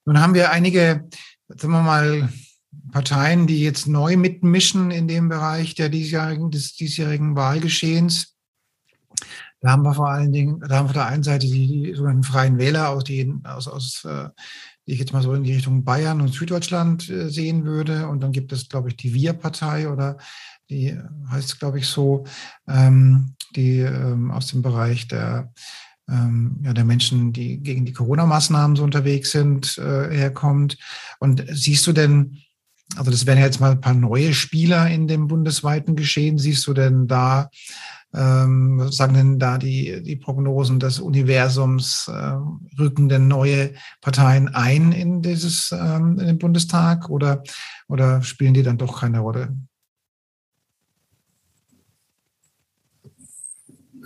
Nun 0.04 0.20
haben 0.20 0.34
wir 0.34 0.50
einige, 0.50 1.08
sagen 1.48 1.72
wir 1.72 1.82
mal, 1.82 2.28
Parteien, 2.92 3.46
die 3.46 3.60
jetzt 3.60 3.86
neu 3.86 4.16
mitmischen 4.16 4.90
in 4.90 5.08
dem 5.08 5.28
Bereich 5.28 5.74
der 5.74 5.88
diesjährigen, 5.88 6.50
des 6.50 6.74
diesjährigen 6.74 7.36
Wahlgeschehens. 7.36 8.36
Da 9.60 9.70
haben 9.70 9.82
wir 9.82 9.94
vor 9.94 10.10
allen 10.10 10.32
Dingen, 10.32 10.60
da 10.60 10.76
haben 10.76 10.84
wir 10.84 10.90
auf 10.90 10.92
der 10.92 11.06
einen 11.06 11.22
Seite 11.22 11.46
die, 11.46 11.66
die 11.66 11.94
sogenannten 11.94 12.24
Freien 12.24 12.58
Wähler, 12.58 12.90
aus, 12.90 13.04
die, 13.04 13.34
aus, 13.44 13.68
aus, 13.68 14.04
äh, 14.04 14.28
die 14.86 14.92
ich 14.92 14.98
jetzt 14.98 15.12
mal 15.12 15.22
so 15.22 15.32
in 15.32 15.44
die 15.44 15.54
Richtung 15.54 15.84
Bayern 15.84 16.20
und 16.20 16.32
Süddeutschland 16.32 17.08
äh, 17.08 17.28
sehen 17.30 17.64
würde. 17.64 18.08
Und 18.08 18.20
dann 18.22 18.32
gibt 18.32 18.52
es, 18.52 18.68
glaube 18.68 18.90
ich, 18.90 18.96
die 18.96 19.14
Wir-Partei 19.14 19.88
oder 19.88 20.18
die 20.68 20.96
heißt, 21.30 21.58
glaube 21.58 21.78
ich, 21.78 21.86
so, 21.86 22.24
ähm, 22.68 23.34
die 23.54 23.78
ähm, 23.78 24.30
aus 24.30 24.48
dem 24.48 24.62
Bereich 24.62 25.08
der, 25.08 25.52
ähm, 26.08 26.60
ja, 26.62 26.72
der 26.72 26.84
Menschen, 26.84 27.32
die 27.32 27.58
gegen 27.58 27.84
die 27.84 27.92
Corona-Maßnahmen 27.92 28.76
so 28.76 28.84
unterwegs 28.84 29.30
sind, 29.32 29.78
äh, 29.78 30.10
herkommt. 30.10 30.78
Und 31.18 31.44
siehst 31.50 31.86
du 31.86 31.92
denn, 31.92 32.38
also 32.96 33.10
das 33.10 33.26
wären 33.26 33.38
jetzt 33.38 33.60
mal 33.60 33.72
ein 33.72 33.80
paar 33.80 33.94
neue 33.94 34.32
Spieler 34.32 34.88
in 34.88 35.08
dem 35.08 35.26
bundesweiten 35.26 35.96
Geschehen. 35.96 36.38
Siehst 36.38 36.66
du 36.66 36.74
denn 36.74 37.08
da, 37.08 37.50
ähm, 38.14 38.88
sagen 38.90 39.14
denn 39.14 39.38
da 39.38 39.58
die, 39.58 40.02
die 40.02 40.16
Prognosen 40.16 40.78
des 40.78 41.00
Universums, 41.00 42.08
äh, 42.08 42.36
rücken 42.78 43.08
denn 43.08 43.26
neue 43.26 43.72
Parteien 44.00 44.48
ein 44.48 44.92
in 44.92 45.22
dieses, 45.22 45.72
ähm, 45.72 46.18
in 46.20 46.26
den 46.26 46.38
Bundestag 46.38 47.10
oder, 47.10 47.42
oder 47.88 48.22
spielen 48.22 48.54
die 48.54 48.62
dann 48.62 48.78
doch 48.78 49.00
keine 49.00 49.18
Rolle? 49.18 49.56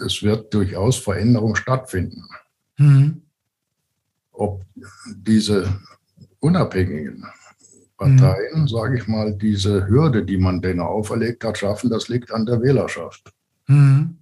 Es 0.04 0.22
wird 0.22 0.52
durchaus 0.52 0.96
Veränderung 0.96 1.54
stattfinden. 1.56 2.24
Mhm. 2.78 3.22
Ob 4.32 4.64
diese 5.14 5.80
Unabhängigen 6.40 7.24
Parteien, 8.00 8.62
mhm. 8.62 8.68
sage 8.68 8.96
ich 8.96 9.06
mal, 9.06 9.34
diese 9.34 9.86
Hürde, 9.86 10.24
die 10.24 10.38
man 10.38 10.62
denen 10.62 10.80
auferlegt 10.80 11.44
hat, 11.44 11.58
schaffen, 11.58 11.90
das 11.90 12.08
liegt 12.08 12.32
an 12.32 12.46
der 12.46 12.62
Wählerschaft. 12.62 13.30
Mhm. 13.66 14.16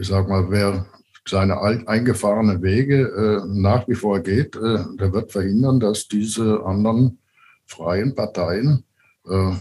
Ich 0.00 0.06
sage 0.06 0.28
mal, 0.28 0.48
wer 0.50 0.86
seine 1.26 1.60
eingefahrenen 1.60 2.62
Wege 2.62 3.02
äh, 3.02 3.46
nach 3.46 3.86
wie 3.88 3.94
vor 3.94 4.20
geht, 4.20 4.56
äh, 4.56 4.84
der 4.98 5.12
wird 5.12 5.32
verhindern, 5.32 5.80
dass 5.80 6.08
diese 6.08 6.64
anderen 6.64 7.18
freien 7.66 8.14
Parteien 8.14 8.84
äh, 9.26 9.54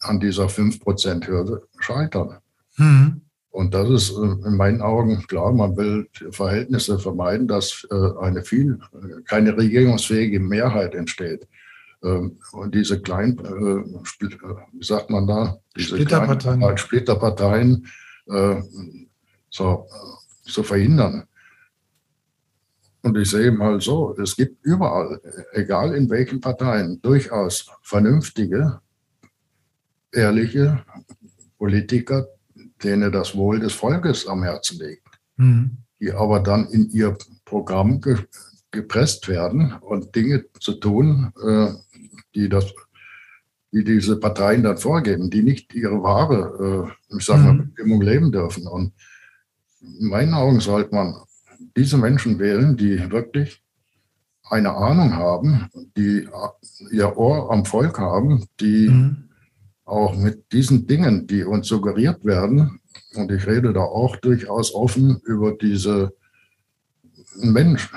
an 0.00 0.20
dieser 0.20 0.46
5%-Hürde 0.46 1.68
scheitern. 1.78 2.38
Mhm. 2.76 3.20
Und 3.54 3.72
das 3.72 3.88
ist 3.88 4.10
äh, 4.10 4.48
in 4.48 4.56
meinen 4.56 4.82
Augen 4.82 5.24
klar, 5.28 5.52
man 5.52 5.76
will 5.76 6.08
Verhältnisse 6.32 6.98
vermeiden, 6.98 7.46
dass 7.46 7.86
äh, 7.88 8.18
eine 8.20 8.42
viel, 8.42 8.80
keine 9.26 9.56
regierungsfähige 9.56 10.40
Mehrheit 10.40 10.96
entsteht. 10.96 11.46
Ähm, 12.02 12.36
und 12.50 12.74
diese 12.74 13.00
kleinen, 13.00 13.38
äh, 13.38 13.84
wie 14.72 14.84
sagt 14.84 15.08
man 15.08 15.28
da, 15.28 15.56
diese 15.76 15.90
Splitterparteien, 15.90 16.58
kleinen, 16.58 16.78
Splitterparteien 16.78 17.86
so, 19.50 19.86
zu 20.42 20.62
verhindern. 20.64 21.28
Und 23.02 23.16
ich 23.18 23.30
sehe 23.30 23.52
mal 23.52 23.80
so, 23.80 24.16
es 24.16 24.34
gibt 24.34 24.64
überall, 24.64 25.20
egal 25.52 25.94
in 25.94 26.08
welchen 26.10 26.40
Parteien, 26.40 27.00
durchaus 27.02 27.70
vernünftige, 27.82 28.80
ehrliche 30.10 30.82
Politiker, 31.58 32.26
denen 32.84 33.10
das 33.10 33.34
Wohl 33.34 33.60
des 33.60 33.72
Volkes 33.72 34.26
am 34.26 34.42
Herzen 34.42 34.78
liegt, 34.78 35.08
mhm. 35.36 35.78
die 36.00 36.12
aber 36.12 36.40
dann 36.40 36.68
in 36.68 36.90
ihr 36.90 37.16
Programm 37.44 38.00
ge 38.00 38.18
gepresst 38.70 39.28
werden 39.28 39.72
und 39.82 40.16
Dinge 40.16 40.46
zu 40.58 40.72
tun, 40.74 41.32
äh, 41.46 41.68
die 42.34 42.48
das 42.48 42.74
die 43.70 43.84
diese 43.84 44.16
Parteien 44.16 44.62
dann 44.62 44.78
vorgeben, 44.78 45.30
die 45.30 45.42
nicht 45.42 45.74
ihre 45.74 46.02
wahre, 46.02 46.92
äh, 47.10 47.16
ich 47.16 47.24
sage 47.24 47.42
mal, 47.42 47.52
mhm. 47.54 47.72
Bestimmung 47.74 48.02
leben 48.02 48.32
dürfen. 48.32 48.66
Und 48.66 48.92
in 49.80 50.08
meinen 50.08 50.34
Augen 50.34 50.60
sollte 50.60 50.94
man 50.94 51.16
diese 51.76 51.98
Menschen 51.98 52.38
wählen, 52.38 52.76
die 52.76 53.10
wirklich 53.10 53.62
eine 54.44 54.72
Ahnung 54.72 55.14
haben, 55.14 55.68
die 55.96 56.28
ihr 56.92 57.16
Ohr 57.16 57.50
am 57.50 57.64
Volk 57.64 57.98
haben, 57.98 58.46
die 58.60 58.88
mhm 58.88 59.24
auch 59.84 60.16
mit 60.16 60.52
diesen 60.52 60.86
Dingen, 60.86 61.26
die 61.26 61.44
uns 61.44 61.68
suggeriert 61.68 62.24
werden, 62.24 62.80
und 63.14 63.30
ich 63.30 63.46
rede 63.46 63.72
da 63.72 63.80
auch 63.80 64.16
durchaus 64.16 64.74
offen 64.74 65.20
über 65.24 65.52
diese 65.52 66.12
Mensch, 67.36 67.92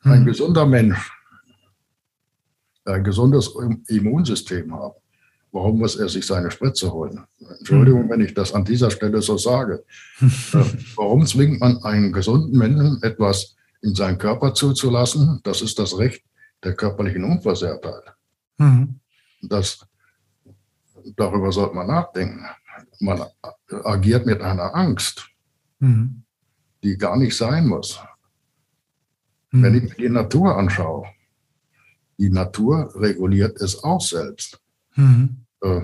ein 0.00 0.20
hm. 0.20 0.26
gesunder 0.26 0.66
Mensch, 0.66 1.10
ein 2.84 3.04
gesundes 3.04 3.54
Immunsystem 3.88 4.74
hat. 4.74 4.94
Warum 5.50 5.78
muss 5.78 5.96
er 5.96 6.08
sich 6.08 6.26
seine 6.26 6.50
Spritze 6.50 6.92
holen? 6.92 7.20
Entschuldigung, 7.58 8.02
hm. 8.02 8.10
wenn 8.10 8.20
ich 8.20 8.34
das 8.34 8.52
an 8.52 8.64
dieser 8.64 8.90
Stelle 8.90 9.22
so 9.22 9.36
sage. 9.36 9.84
Äh, 10.20 10.64
warum 10.96 11.26
zwingt 11.26 11.60
man 11.60 11.82
einen 11.84 12.12
gesunden 12.12 12.58
Menschen 12.58 13.02
etwas 13.02 13.56
in 13.82 13.94
seinen 13.94 14.18
Körper 14.18 14.54
zuzulassen? 14.54 15.40
Das 15.44 15.62
ist 15.62 15.78
das 15.78 15.96
Recht 15.98 16.22
der 16.64 16.74
körperlichen 16.74 17.24
Unversehrtheit. 17.24 18.02
Mhm. 18.58 19.00
Das 19.42 19.86
darüber 21.16 21.52
sollte 21.52 21.74
man 21.74 21.86
nachdenken. 21.86 22.44
Man 23.00 23.24
agiert 23.84 24.26
mit 24.26 24.40
einer 24.40 24.74
Angst, 24.74 25.28
mhm. 25.78 26.22
die 26.82 26.96
gar 26.96 27.16
nicht 27.16 27.36
sein 27.36 27.66
muss. 27.66 28.00
Mhm. 29.50 29.62
Wenn 29.62 29.74
ich 29.74 29.82
mir 29.82 29.94
die 29.94 30.08
Natur 30.08 30.56
anschaue, 30.56 31.06
die 32.18 32.30
Natur 32.30 32.92
reguliert 32.96 33.60
es 33.60 33.82
auch 33.82 34.00
selbst. 34.00 34.60
Mhm. 34.96 35.44
Äh, 35.62 35.80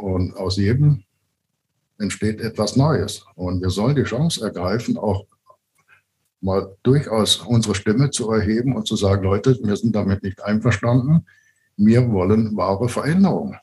und 0.00 0.36
aus 0.36 0.56
jedem 0.56 1.04
entsteht 1.98 2.40
etwas 2.40 2.76
Neues. 2.76 3.24
Und 3.36 3.62
wir 3.62 3.70
sollen 3.70 3.94
die 3.94 4.02
Chance 4.02 4.44
ergreifen, 4.44 4.96
auch 4.96 5.26
mal 6.40 6.74
durchaus 6.82 7.36
unsere 7.36 7.74
Stimme 7.74 8.10
zu 8.10 8.30
erheben 8.30 8.74
und 8.74 8.86
zu 8.86 8.96
sagen, 8.96 9.24
Leute, 9.24 9.58
wir 9.62 9.76
sind 9.76 9.94
damit 9.94 10.22
nicht 10.22 10.42
einverstanden. 10.42 11.26
Wir 11.76 12.10
wollen 12.10 12.56
wahre 12.56 12.88
Veränderungen. 12.88 13.56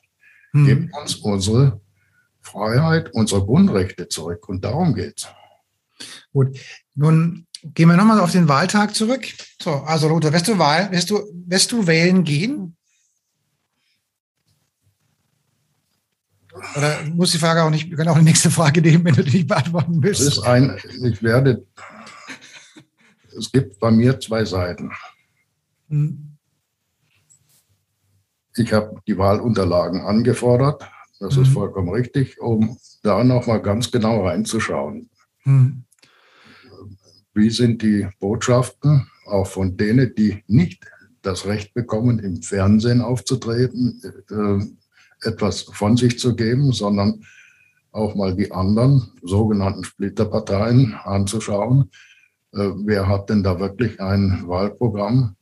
Hm. 0.58 0.66
Gebt 0.66 0.96
uns 0.96 1.14
unsere 1.16 1.80
Freiheit, 2.40 3.12
unsere 3.14 3.44
Grundrechte 3.44 4.08
zurück. 4.08 4.48
Und 4.48 4.64
darum 4.64 4.94
geht 4.94 5.18
es. 5.18 5.28
Gut. 6.32 6.58
Nun 6.94 7.46
gehen 7.62 7.88
wir 7.88 7.96
nochmal 7.96 8.20
auf 8.20 8.32
den 8.32 8.48
Wahltag 8.48 8.94
zurück. 8.94 9.26
So, 9.60 9.70
also 9.70 10.08
Lothar, 10.08 10.32
wirst 10.32 10.48
du, 10.48 10.58
Wahl, 10.58 10.90
wirst 10.90 11.10
du, 11.10 11.20
wirst 11.46 11.72
du 11.72 11.86
wählen 11.86 12.24
gehen? 12.24 12.76
Oder 16.76 17.04
muss 17.04 17.32
die 17.32 17.38
Frage 17.38 17.62
auch 17.62 17.70
nicht, 17.70 17.88
wir 17.88 17.96
können 17.96 18.08
auch 18.08 18.18
die 18.18 18.24
nächste 18.24 18.50
Frage 18.50 18.82
nehmen, 18.82 19.04
wenn 19.04 19.14
du 19.14 19.22
die 19.22 19.38
nicht 19.38 19.48
beantworten 19.48 20.02
willst. 20.02 20.22
Es 20.22 20.38
ist 20.38 20.40
ein, 20.40 20.76
ich 21.04 21.22
werde, 21.22 21.64
es 23.36 23.52
gibt 23.52 23.78
bei 23.78 23.90
mir 23.90 24.18
zwei 24.18 24.44
Seiten. 24.44 24.90
Hm. 25.88 26.27
Ich 28.58 28.72
habe 28.72 29.00
die 29.06 29.16
Wahlunterlagen 29.18 30.00
angefordert. 30.00 30.88
Das 31.20 31.36
mhm. 31.36 31.42
ist 31.42 31.48
vollkommen 31.52 31.90
richtig, 31.90 32.40
um 32.40 32.76
da 33.02 33.24
nochmal 33.24 33.62
ganz 33.62 33.90
genau 33.90 34.26
reinzuschauen. 34.26 35.10
Mhm. 35.44 35.84
Wie 37.34 37.50
sind 37.50 37.82
die 37.82 38.08
Botschaften, 38.18 39.08
auch 39.26 39.46
von 39.46 39.76
denen, 39.76 40.14
die 40.14 40.42
nicht 40.46 40.84
das 41.22 41.46
Recht 41.46 41.74
bekommen, 41.74 42.18
im 42.18 42.42
Fernsehen 42.42 43.00
aufzutreten, 43.00 44.00
äh, 44.30 45.28
etwas 45.28 45.62
von 45.62 45.96
sich 45.96 46.18
zu 46.18 46.34
geben, 46.34 46.72
sondern 46.72 47.24
auch 47.92 48.14
mal 48.14 48.34
die 48.34 48.52
anderen 48.52 49.12
sogenannten 49.22 49.84
Splitterparteien 49.84 50.94
anzuschauen. 50.94 51.90
Äh, 52.52 52.70
wer 52.84 53.08
hat 53.08 53.30
denn 53.30 53.42
da 53.42 53.58
wirklich 53.58 54.00
ein 54.00 54.44
Wahlprogramm, 54.46 55.36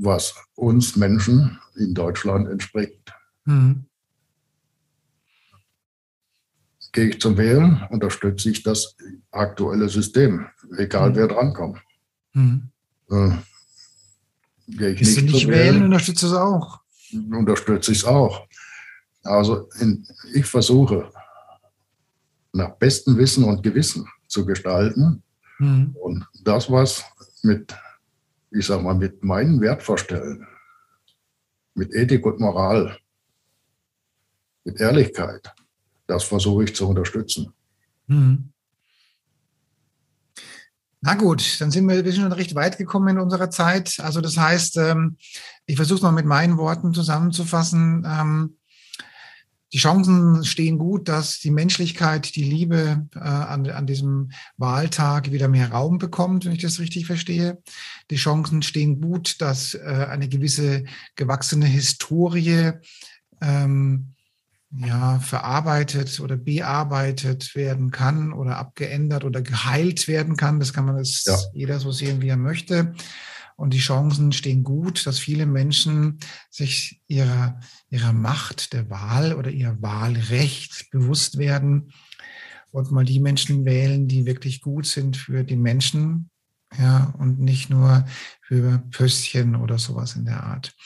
was 0.00 0.34
uns 0.54 0.96
Menschen 0.96 1.58
in 1.76 1.94
Deutschland 1.94 2.48
entspricht? 2.48 3.12
Mhm. 3.44 3.84
Gehe 6.92 7.10
ich 7.10 7.20
zum 7.20 7.36
Wählen, 7.36 7.86
unterstütze 7.90 8.50
ich 8.50 8.62
das 8.62 8.96
aktuelle 9.30 9.88
System, 9.88 10.46
egal 10.76 11.10
mhm. 11.10 11.16
wer 11.16 11.28
drankommt. 11.28 11.78
Mhm. 12.32 12.70
Äh, 13.10 13.30
gehe 14.68 14.90
ich 14.90 15.00
nicht, 15.00 15.22
nicht 15.22 15.48
wählen, 15.48 15.74
wählen, 15.74 15.84
unterstütze 15.84 16.26
es 16.26 16.32
auch. 16.32 16.80
Unterstütze 17.12 17.92
ich 17.92 17.98
es 17.98 18.04
auch. 18.04 18.46
Also 19.22 19.68
in, 19.80 20.06
ich 20.32 20.46
versuche 20.46 21.10
nach 22.52 22.70
bestem 22.76 23.16
Wissen 23.16 23.44
und 23.44 23.62
Gewissen 23.62 24.06
zu 24.26 24.44
gestalten. 24.44 25.22
Mhm. 25.58 25.94
Und 26.00 26.26
das, 26.44 26.70
was 26.70 27.04
mit, 27.42 27.74
ich 28.50 28.66
sag 28.66 28.82
mal, 28.82 28.94
mit 28.94 29.24
meinen 29.24 29.60
Wertvorstellungen, 29.60 30.46
mit 31.74 31.94
Ethik 31.94 32.24
und 32.26 32.40
Moral, 32.40 32.98
mit 34.64 34.80
Ehrlichkeit, 34.80 35.52
das 36.06 36.24
versuche 36.24 36.64
ich 36.64 36.74
zu 36.74 36.88
unterstützen. 36.88 37.52
Mhm. 38.06 38.52
Na 41.00 41.14
gut, 41.14 41.60
dann 41.60 41.70
sind 41.70 41.86
wir, 41.86 42.02
sind 42.02 42.22
schon 42.22 42.32
recht 42.32 42.56
weit 42.56 42.76
gekommen 42.76 43.08
in 43.08 43.20
unserer 43.20 43.50
Zeit. 43.50 44.00
Also 44.00 44.20
das 44.20 44.36
heißt, 44.36 44.78
ähm, 44.78 45.16
ich 45.64 45.76
versuche 45.76 45.98
es 45.98 46.02
mal 46.02 46.10
mit 46.10 46.26
meinen 46.26 46.56
Worten 46.56 46.92
zusammenzufassen. 46.92 48.04
Die 49.72 49.78
Chancen 49.78 50.44
stehen 50.44 50.78
gut, 50.78 51.08
dass 51.08 51.40
die 51.40 51.50
Menschlichkeit, 51.50 52.34
die 52.34 52.44
Liebe 52.44 53.06
äh, 53.14 53.18
an, 53.18 53.68
an 53.68 53.86
diesem 53.86 54.30
Wahltag 54.56 55.30
wieder 55.30 55.48
mehr 55.48 55.70
Raum 55.70 55.98
bekommt, 55.98 56.44
wenn 56.44 56.52
ich 56.52 56.62
das 56.62 56.80
richtig 56.80 57.06
verstehe. 57.06 57.62
Die 58.10 58.16
Chancen 58.16 58.62
stehen 58.62 59.00
gut, 59.00 59.40
dass 59.40 59.74
äh, 59.74 60.06
eine 60.08 60.28
gewisse 60.28 60.84
gewachsene 61.16 61.66
Historie 61.66 62.72
ähm, 63.42 64.14
ja, 64.76 65.18
verarbeitet 65.18 66.20
oder 66.20 66.36
bearbeitet 66.36 67.54
werden 67.54 67.90
kann 67.90 68.32
oder 68.32 68.58
abgeändert 68.58 69.24
oder 69.24 69.42
geheilt 69.42 70.08
werden 70.08 70.36
kann. 70.36 70.60
Das 70.60 70.72
kann 70.72 70.84
man 70.84 70.98
jetzt 70.98 71.26
ja. 71.26 71.36
jeder 71.52 71.80
so 71.80 71.90
sehen, 71.90 72.20
wie 72.20 72.28
er 72.28 72.36
möchte. 72.36 72.94
Und 73.58 73.74
die 73.74 73.80
Chancen 73.80 74.30
stehen 74.30 74.62
gut, 74.62 75.04
dass 75.04 75.18
viele 75.18 75.44
Menschen 75.44 76.20
sich 76.48 77.02
ihrer, 77.08 77.58
ihrer 77.90 78.12
Macht 78.12 78.72
der 78.72 78.88
Wahl 78.88 79.34
oder 79.34 79.50
ihr 79.50 79.76
Wahlrecht 79.82 80.92
bewusst 80.92 81.38
werden 81.38 81.92
und 82.70 82.92
mal 82.92 83.04
die 83.04 83.18
Menschen 83.18 83.64
wählen, 83.64 84.06
die 84.06 84.26
wirklich 84.26 84.60
gut 84.60 84.86
sind 84.86 85.16
für 85.16 85.42
die 85.42 85.56
Menschen, 85.56 86.30
ja, 86.78 87.12
und 87.18 87.40
nicht 87.40 87.68
nur 87.68 88.06
für 88.42 88.78
Pöstchen 88.92 89.56
oder 89.56 89.76
sowas 89.76 90.14
in 90.14 90.24
der 90.24 90.44
Art. 90.44 90.76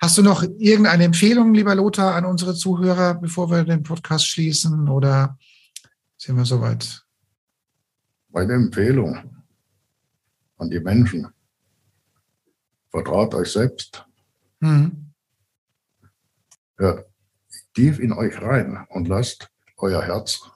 Hast 0.00 0.16
du 0.18 0.22
noch 0.22 0.44
irgendeine 0.44 1.02
Empfehlung, 1.02 1.52
lieber 1.52 1.74
Lothar, 1.74 2.14
an 2.14 2.26
unsere 2.26 2.54
Zuhörer, 2.54 3.14
bevor 3.14 3.50
wir 3.50 3.64
den 3.64 3.82
Podcast 3.82 4.28
schließen 4.28 4.88
oder 4.88 5.36
sind 6.16 6.36
wir 6.36 6.44
soweit? 6.44 7.02
Meine 8.28 8.52
Empfehlung 8.52 9.42
an 10.58 10.70
die 10.70 10.78
Menschen 10.78 11.26
Vertraut 12.90 13.34
euch 13.34 13.52
selbst. 13.52 14.06
Mhm. 14.60 15.12
Hört 16.76 17.08
tief 17.74 17.98
in 18.00 18.12
euch 18.12 18.40
rein 18.40 18.86
und 18.90 19.08
lasst 19.08 19.50
euer 19.76 20.02
Herz 20.02 20.50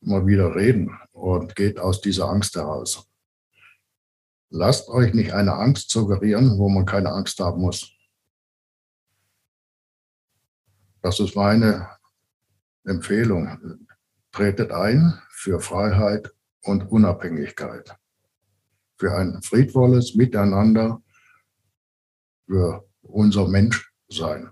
mal 0.00 0.26
wieder 0.26 0.54
reden 0.54 0.96
und 1.12 1.56
geht 1.56 1.80
aus 1.80 2.00
dieser 2.00 2.28
Angst 2.28 2.54
heraus. 2.54 3.08
Lasst 4.50 4.88
euch 4.88 5.14
nicht 5.14 5.32
eine 5.32 5.54
Angst 5.54 5.90
suggerieren, 5.90 6.58
wo 6.58 6.68
man 6.68 6.86
keine 6.86 7.10
Angst 7.10 7.40
haben 7.40 7.60
muss. 7.60 7.92
Das 11.02 11.18
ist 11.18 11.34
meine 11.34 11.90
Empfehlung. 12.84 13.88
Tretet 14.30 14.70
ein 14.70 15.20
für 15.30 15.60
Freiheit 15.60 16.32
und 16.62 16.90
Unabhängigkeit 16.90 17.96
für 18.98 19.14
ein 19.16 19.42
friedvolles 19.42 20.14
Miteinander, 20.14 21.02
für 22.46 22.88
unser 23.02 23.48
Menschsein. 23.48 24.50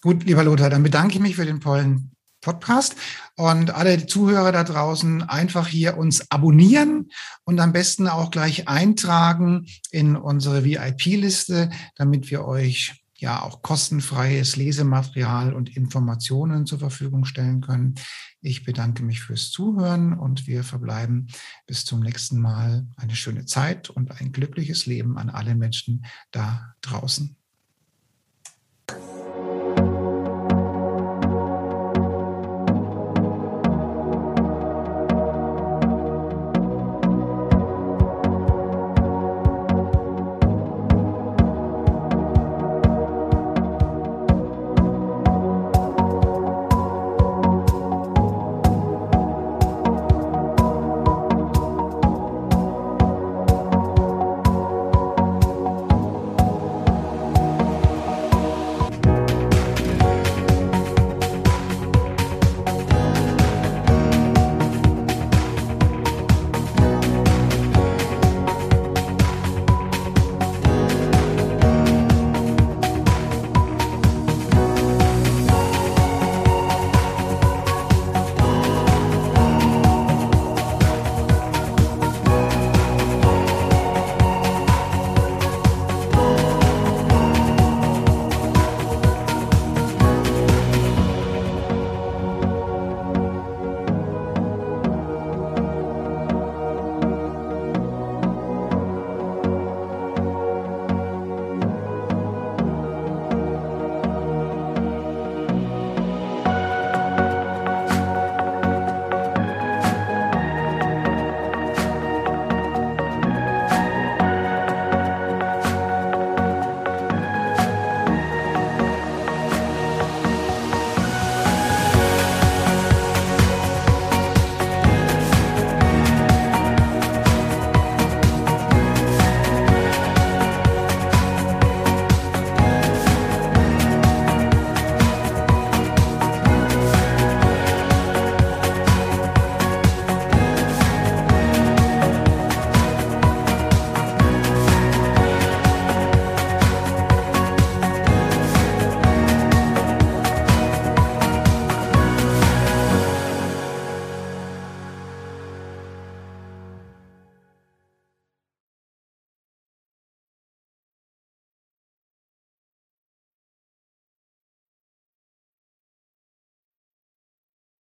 Gut, 0.00 0.24
lieber 0.24 0.44
Lothar, 0.44 0.70
dann 0.70 0.82
bedanke 0.82 1.14
ich 1.14 1.20
mich 1.20 1.36
für 1.36 1.46
den 1.46 1.60
tollen 1.60 2.14
Podcast 2.42 2.94
und 3.36 3.74
alle 3.74 4.06
Zuhörer 4.06 4.52
da 4.52 4.64
draußen 4.64 5.22
einfach 5.22 5.66
hier 5.66 5.96
uns 5.96 6.30
abonnieren 6.30 7.10
und 7.44 7.58
am 7.58 7.72
besten 7.72 8.06
auch 8.06 8.30
gleich 8.30 8.68
eintragen 8.68 9.66
in 9.90 10.14
unsere 10.14 10.62
VIP-Liste, 10.62 11.70
damit 11.96 12.30
wir 12.30 12.44
euch 12.44 13.03
ja 13.24 13.42
auch 13.42 13.62
kostenfreies 13.62 14.56
Lesematerial 14.56 15.54
und 15.54 15.74
Informationen 15.74 16.66
zur 16.66 16.78
Verfügung 16.78 17.24
stellen 17.24 17.62
können. 17.62 17.94
Ich 18.42 18.64
bedanke 18.64 19.02
mich 19.02 19.22
fürs 19.22 19.50
Zuhören 19.50 20.12
und 20.12 20.46
wir 20.46 20.62
verbleiben 20.62 21.28
bis 21.66 21.86
zum 21.86 22.00
nächsten 22.00 22.38
Mal 22.38 22.86
eine 22.96 23.16
schöne 23.16 23.46
Zeit 23.46 23.88
und 23.88 24.20
ein 24.20 24.30
glückliches 24.30 24.84
Leben 24.84 25.16
an 25.16 25.30
alle 25.30 25.54
Menschen 25.54 26.04
da 26.32 26.74
draußen. 26.82 27.34